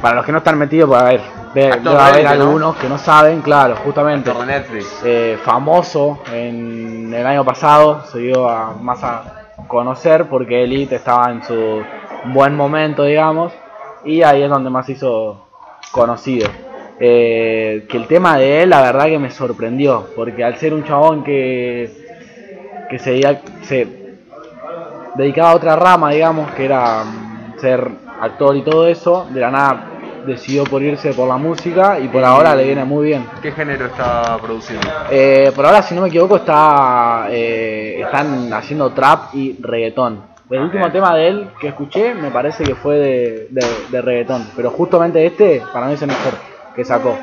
para 0.00 0.16
los 0.16 0.24
que 0.24 0.32
no 0.32 0.38
están 0.38 0.58
metidos, 0.58 0.88
para 0.88 1.04
ver, 1.04 1.20
debe 1.54 1.72
haber 1.72 2.16
de 2.16 2.22
¿no? 2.22 2.28
algunos 2.28 2.76
que 2.76 2.88
no 2.88 2.98
saben, 2.98 3.40
claro, 3.40 3.76
justamente. 3.76 4.30
Actor 4.30 4.46
de 4.46 4.52
Netflix. 4.52 5.02
Eh, 5.04 5.38
famoso 5.42 6.20
en 6.32 7.12
el 7.12 7.26
año 7.26 7.44
pasado, 7.44 8.04
se 8.06 8.18
dio 8.18 8.48
a, 8.48 8.74
más 8.74 9.02
a 9.02 9.46
conocer 9.66 10.26
porque 10.26 10.62
Elite 10.62 10.96
estaba 10.96 11.30
en 11.30 11.42
su 11.42 11.82
buen 12.26 12.54
momento, 12.54 13.04
digamos, 13.04 13.52
y 14.04 14.22
ahí 14.22 14.42
es 14.42 14.50
donde 14.50 14.70
más 14.70 14.88
hizo 14.88 15.46
conocido. 15.90 16.48
Eh, 17.00 17.86
que 17.88 17.96
el 17.96 18.06
tema 18.06 18.38
de 18.38 18.62
él, 18.62 18.70
la 18.70 18.80
verdad 18.80 19.06
que 19.06 19.18
me 19.18 19.30
sorprendió, 19.30 20.06
porque 20.14 20.44
al 20.44 20.56
ser 20.56 20.72
un 20.72 20.84
chabón 20.84 21.24
que, 21.24 21.90
que 22.88 22.98
se, 23.00 23.20
se 23.62 24.03
dedicaba 25.14 25.50
a 25.50 25.54
otra 25.56 25.76
rama, 25.76 26.10
digamos, 26.10 26.50
que 26.52 26.64
era 26.64 27.04
mm, 27.04 27.58
ser 27.60 27.88
actor 28.20 28.56
y 28.56 28.62
todo 28.62 28.86
eso, 28.88 29.26
de 29.30 29.40
la 29.40 29.50
nada 29.50 29.90
decidió 30.26 30.64
por 30.64 30.82
irse 30.82 31.12
por 31.12 31.28
la 31.28 31.36
música 31.36 31.98
y 32.00 32.08
por 32.08 32.24
ahora 32.24 32.54
le 32.54 32.64
viene 32.64 32.84
muy 32.84 33.06
bien. 33.06 33.26
¿Qué 33.42 33.52
género 33.52 33.86
está 33.86 34.38
produciendo? 34.38 34.88
Eh, 35.10 35.52
por 35.54 35.66
ahora, 35.66 35.82
si 35.82 35.94
no 35.94 36.02
me 36.02 36.08
equivoco, 36.08 36.36
está 36.36 37.26
eh, 37.30 38.00
están 38.00 38.50
haciendo 38.52 38.90
trap 38.92 39.34
y 39.34 39.58
reggaetón. 39.60 40.22
El 40.50 40.60
último 40.60 40.90
tema 40.90 41.14
de 41.14 41.28
él 41.28 41.48
que 41.60 41.68
escuché 41.68 42.14
me 42.14 42.30
parece 42.30 42.64
que 42.64 42.74
fue 42.74 42.96
de, 42.96 43.48
de, 43.50 43.66
de 43.90 44.02
reggaetón, 44.02 44.48
pero 44.56 44.70
justamente 44.70 45.24
este 45.24 45.62
para 45.72 45.86
mí 45.86 45.94
es 45.94 46.02
el 46.02 46.08
mejor 46.08 46.34
que 46.74 46.84
sacó. 46.84 47.16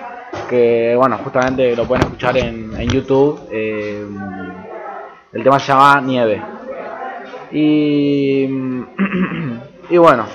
Que 0.50 0.94
bueno, 0.98 1.18
justamente 1.24 1.76
lo 1.76 1.86
pueden 1.86 2.04
escuchar 2.04 2.38
en, 2.38 2.72
en 2.80 2.88
YouTube. 2.90 3.48
eh, 3.52 4.06
el 5.34 5.44
tema 5.44 5.60
se 5.60 5.72
llama 5.72 6.02
Nieve. 6.02 6.42
Y, 7.52 8.44
y 9.90 9.98
bueno, 9.98 10.26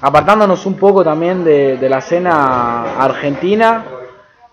apartándonos 0.00 0.64
un 0.66 0.74
poco 0.74 1.04
también 1.04 1.44
de, 1.44 1.78
la 1.88 1.98
escena 1.98 2.98
argentina, 2.98 3.84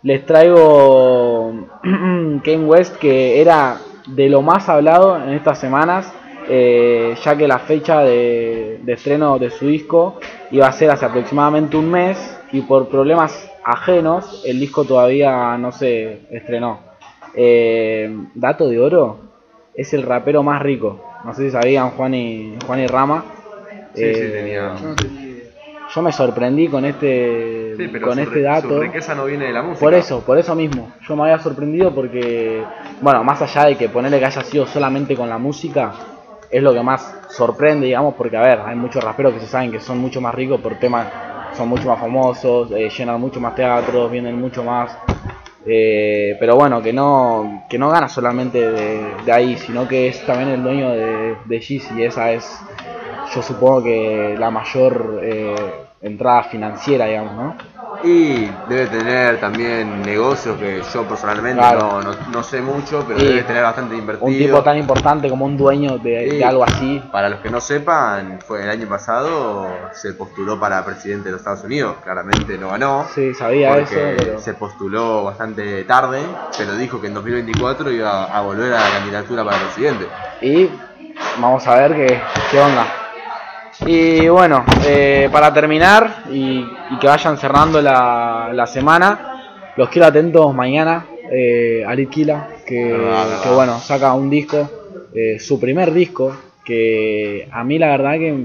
les 0.04 0.26
traigo 0.26 1.70
Kanye 1.84 2.66
West 2.66 2.98
que 2.98 3.42
era 3.42 3.78
de 4.08 4.30
lo 4.30 4.42
más 4.42 4.68
hablado 4.70 5.16
en 5.18 5.34
estas 5.34 5.60
semanas, 5.60 6.12
eh, 6.50 7.16
ya 7.24 7.36
que 7.38 7.48
la 7.48 7.60
fecha 7.60 8.02
de, 8.02 8.82
de 8.84 8.94
estreno 8.94 9.38
de 9.38 9.52
su 9.52 9.68
disco 9.68 10.20
iba 10.52 10.68
a 10.68 10.72
ser 10.72 10.90
hace 10.90 11.06
aproximadamente 11.06 11.78
un 11.78 11.90
mes 11.90 12.40
y 12.52 12.62
por 12.62 12.90
problemas 12.90 13.50
ajenos 13.64 14.44
el 14.46 14.60
disco 14.60 14.84
todavía 14.86 15.58
no 15.58 15.72
se 15.72 16.28
estrenó. 16.32 16.80
eh, 17.36 18.14
dato 18.36 18.68
de 18.68 18.80
oro, 18.80 19.20
es 19.74 19.94
el 19.94 20.04
rapero 20.04 20.44
más 20.44 20.62
rico. 20.62 21.11
No 21.24 21.34
sé 21.34 21.46
si 21.46 21.52
sabían 21.52 21.92
Juan 21.92 22.14
y, 22.14 22.58
Juan 22.66 22.80
y 22.80 22.88
Rama. 22.88 23.24
Sí, 23.94 24.02
sí, 24.02 24.22
Eh, 24.24 24.32
tenía. 24.34 24.76
Yo 25.94 26.02
me 26.02 26.14
sorprendí 26.14 26.70
con 26.70 26.86
este, 26.86 27.76
Sí, 27.78 27.90
pero 27.92 28.08
con 28.08 28.16
su, 28.16 28.22
este 28.22 28.42
dato. 28.42 28.70
su 28.70 28.80
riqueza 28.80 29.14
no 29.14 29.26
viene 29.26 29.46
de 29.46 29.54
la 29.54 29.62
música. 29.62 29.80
Por 29.82 29.94
eso, 29.94 30.22
por 30.22 30.38
eso 30.38 30.56
mismo. 30.56 30.94
Yo 31.06 31.16
me 31.18 31.24
había 31.24 31.40
sorprendido 31.40 31.94
porque, 31.94 32.64
bueno, 33.02 33.24
más 33.26 33.42
allá 33.42 33.66
de 33.66 33.76
que 33.76 33.90
ponerle 33.90 34.20
que 34.20 34.26
haya 34.26 34.42
sido 34.44 34.66
solamente 34.66 35.16
con 35.18 35.28
la 35.28 35.38
música, 35.38 35.92
es 36.50 36.64
lo 36.64 36.74
que 36.74 36.82
más 36.82 37.14
sorprende, 37.30 37.88
digamos, 37.88 38.16
porque, 38.16 38.38
a 38.38 38.42
ver, 38.42 38.60
hay 38.66 38.76
muchos 38.78 39.04
raperos 39.04 39.34
que 39.34 39.42
se 39.42 39.48
saben 39.48 39.72
que 39.72 39.82
son 39.82 39.98
mucho 39.98 40.22
más 40.22 40.34
ricos 40.34 40.62
por 40.62 40.76
temas, 40.76 41.08
son 41.58 41.68
mucho 41.68 41.90
más 41.90 42.00
famosos, 42.00 42.72
eh, 42.72 42.90
llenan 42.90 43.20
mucho 43.20 43.42
más 43.42 43.54
teatros, 43.56 44.10
vienen 44.10 44.40
mucho 44.40 44.64
más. 44.64 44.98
Eh, 45.66 46.36
pero 46.40 46.56
bueno, 46.56 46.82
que 46.82 46.92
no, 46.92 47.66
que 47.70 47.78
no 47.78 47.90
gana 47.90 48.10
solamente 48.10 48.72
de, 48.72 49.32
ahí, 49.32 49.58
sino 49.58 49.88
que 49.88 50.08
es 50.08 50.26
también 50.26 50.50
el 50.50 50.64
dueño 50.64 50.90
de, 50.92 51.36
de 51.46 51.82
y 51.96 52.04
esa 52.04 52.32
es, 52.32 52.60
yo 53.34 53.42
supongo 53.42 53.84
que 53.84 54.36
la 54.38 54.50
mayor 54.50 55.20
eh, 55.24 55.56
entrada 56.02 56.44
financiera, 56.44 57.06
digamos, 57.06 57.36
¿no? 57.36 57.81
Y 58.04 58.46
debe 58.68 58.88
tener 58.88 59.40
también 59.40 60.02
negocios 60.02 60.58
que 60.58 60.82
yo 60.94 61.04
personalmente 61.08 61.60
Claro. 61.60 62.02
no, 62.02 62.12
no, 62.12 62.16
no 62.32 62.44
sé 62.44 62.62
mucho, 62.62 63.04
pero 63.08 63.20
debe 63.20 63.44
tener 63.44 63.64
bastante 63.64 63.96
invertido. 63.96 64.28
Un 64.28 64.38
tipo 64.38 64.64
tan 64.64 64.78
importante 64.78 65.30
como 65.30 65.46
un 65.46 65.56
dueño 65.56 65.98
de, 66.00 66.44
algo 66.44 66.64
así. 66.64 67.02
Para 67.12 67.30
los 67.30 67.40
que 67.40 67.50
no 67.50 67.62
sepan, 67.62 68.40
fue 68.46 68.64
el 68.64 68.70
año 68.70 68.88
pasado 68.88 69.68
se 69.94 70.14
postuló 70.14 70.60
para 70.60 70.84
presidente 70.84 71.26
de 71.26 71.32
los 71.34 71.42
Estados 71.42 71.64
Unidos. 71.64 71.98
Claramente 72.04 72.58
no 72.58 72.70
ganó. 72.70 73.06
Sí, 73.14 73.34
sabía 73.34 73.78
eso, 73.78 73.96
pero- 74.18 74.40
se 74.40 74.54
postuló 74.56 75.24
bastante 75.24 75.84
tarde, 75.84 76.22
pero 76.58 76.76
dijo 76.76 77.00
que 77.00 77.08
en 77.08 77.14
2024 77.14 77.92
iba 77.92 78.26
a 78.26 78.42
volver 78.42 78.74
a 78.74 78.80
la 78.80 78.90
candidatura 78.90 79.44
para 79.46 79.58
presidente. 79.60 80.08
Y 80.42 80.70
vamos 81.40 81.68
a 81.68 81.76
ver 81.76 81.94
qué, 81.96 82.20
qué 82.50 82.60
onda. 82.60 83.01
Y 83.86 84.28
bueno, 84.30 84.64
eh, 84.86 85.28
para 85.32 85.52
terminar 85.54 86.26
y, 86.32 86.60
y 86.60 87.00
que 87.00 87.08
vayan 87.08 87.38
cerrando 87.38 87.82
la, 87.82 88.52
la 88.54 88.68
semana, 88.68 89.74
los 89.76 89.90
quiero 89.90 90.08
atentos 90.08 90.54
mañana 90.54 91.08
eh, 91.32 91.84
a 91.86 91.96
Litquila, 91.96 92.48
que, 92.66 92.96
bueno, 93.54 93.80
saca 93.80 94.14
un 94.14 94.30
disco, 94.30 94.70
eh, 95.16 95.40
su 95.40 95.60
primer 95.60 95.92
disco, 95.94 96.36
que 96.64 97.50
a 97.52 97.64
mí 97.64 97.80
la 97.80 97.88
verdad 97.88 98.14
que 98.14 98.36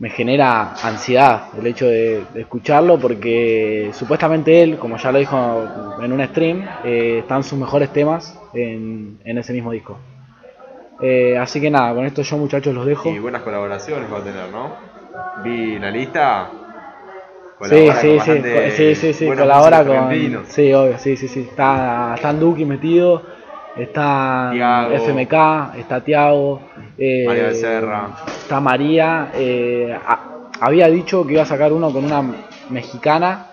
me 0.00 0.10
genera 0.10 0.74
ansiedad 0.82 1.48
el 1.58 1.66
hecho 1.66 1.86
de, 1.86 2.22
de 2.34 2.40
escucharlo 2.40 2.98
porque 2.98 3.90
supuestamente 3.92 4.62
él, 4.62 4.78
como 4.78 4.96
ya 4.96 5.12
lo 5.12 5.18
dijo 5.18 5.96
en 6.02 6.12
un 6.12 6.26
stream, 6.26 6.66
eh, 6.84 7.18
están 7.20 7.44
sus 7.44 7.58
mejores 7.58 7.92
temas 7.92 8.38
en, 8.52 9.18
en 9.24 9.38
ese 9.38 9.52
mismo 9.52 9.70
disco. 9.70 9.98
Eh, 11.00 11.38
así 11.38 11.60
que 11.60 11.70
nada, 11.70 11.94
con 11.94 12.04
esto 12.06 12.22
yo 12.22 12.36
muchachos 12.38 12.74
los 12.74 12.84
dejo. 12.86 13.10
Y 13.10 13.18
buenas 13.18 13.42
colaboraciones 13.42 14.12
va 14.12 14.18
a 14.18 14.22
tener, 14.24 14.48
¿no? 14.50 14.72
Vi 15.42 15.78
la 15.78 15.90
lista. 15.90 16.50
Sí, 17.68 17.90
sí, 18.00 18.20
sí, 18.20 18.42
sí, 18.70 18.94
sí, 18.94 19.12
sí, 19.12 19.26
colabora 19.36 19.84
con... 19.84 20.44
Sí, 20.46 20.72
obvio, 20.72 20.98
sí, 20.98 21.16
sí, 21.16 21.28
sí. 21.28 21.40
Está, 21.50 22.14
está 22.14 22.32
Duki 22.32 22.64
metido, 22.64 23.22
está 23.76 24.50
Tiago. 24.52 24.94
FMK, 24.94 25.76
está 25.78 26.00
Tiago, 26.04 26.60
eh, 26.96 27.24
María 27.26 27.44
Becerra. 27.44 28.08
está 28.26 28.60
María. 28.60 29.30
eh, 29.34 29.92
a- 30.06 30.24
había 30.60 30.88
dicho 30.88 31.26
que 31.26 31.34
iba 31.34 31.42
a 31.42 31.46
sacar 31.46 31.72
uno 31.72 31.92
con 31.92 32.04
una 32.04 32.22
mexicana, 32.70 33.46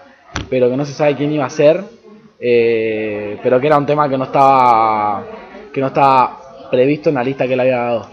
pero 0.50 0.70
que 0.70 0.78
no 0.78 0.86
se 0.86 0.93
sabe 0.93 1.16
quién 1.16 1.32
iba 1.32 1.46
a 1.46 1.50
ser, 1.50 1.84
eh, 2.39 3.39
pero 3.43 3.60
que 3.60 3.68
era 3.68 3.78
un 3.78 3.86
tema 3.86 4.08
que 4.10 4.18
no 4.18 4.26
estaba, 4.26 5.24
que 5.74 5.82
no 5.82 5.88
estaba 5.88 6.38
previsto 6.70 7.09
en 7.09 7.16
la 7.16 7.24
lista 7.24 7.47
que 7.47 7.53
él 7.53 7.59
había 7.59 7.78
dado. 7.78 8.09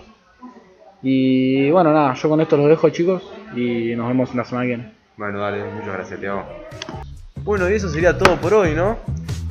Y 1.03 1.71
bueno, 1.71 1.93
nada, 1.93 2.15
yo 2.15 2.29
con 2.29 2.41
esto 2.41 2.57
los 2.57 2.69
dejo 2.69 2.89
chicos 2.91 3.23
y 3.57 3.95
nos 3.97 4.09
vemos 4.09 4.35
la 4.35 4.45
semana 4.45 4.65
que 4.65 4.69
viene. 4.69 4.93
Bueno, 5.17 5.41
dale, 5.41 5.65
muchas 5.65 5.93
gracias, 5.95 6.21
Tiago. 6.21 6.45
Bueno, 7.43 7.69
y 7.69 7.75
eso 7.75 7.89
sería 7.89 8.17
todo 8.17 8.37
por 8.37 8.55
hoy, 8.55 8.75
¿no? 8.75 8.97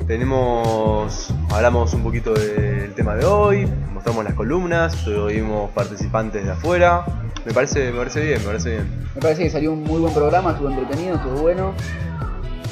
Tenemos, 0.06 1.32
hablamos 1.50 1.92
un 1.94 2.02
poquito 2.02 2.32
del 2.32 2.94
tema 2.94 3.14
de 3.14 3.24
hoy, 3.24 3.66
mostramos 3.92 4.24
las 4.24 4.34
columnas, 4.34 5.04
tuvimos 5.04 5.70
participantes 5.70 6.44
de 6.44 6.50
afuera. 6.52 7.04
Me 7.44 7.52
parece, 7.52 7.92
me 7.92 7.98
parece 7.98 8.24
bien, 8.24 8.38
me 8.40 8.46
parece 8.46 8.70
bien. 8.70 9.06
Me 9.14 9.20
parece 9.20 9.42
que 9.44 9.50
salió 9.50 9.72
un 9.72 9.84
muy 9.84 10.00
buen 10.00 10.14
programa, 10.14 10.52
estuvo 10.52 10.70
entretenido, 10.70 11.16
estuvo 11.16 11.42
bueno. 11.42 11.74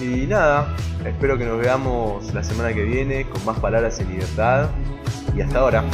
Y 0.01 0.27
nada, 0.27 0.75
espero 1.05 1.37
que 1.37 1.45
nos 1.45 1.59
veamos 1.59 2.33
la 2.33 2.43
semana 2.43 2.73
que 2.73 2.83
viene 2.83 3.27
con 3.27 3.45
más 3.45 3.59
palabras 3.59 4.01
en 4.01 4.09
libertad. 4.09 4.69
Y 5.35 5.41
hasta 5.41 5.59
ahora. 5.59 5.85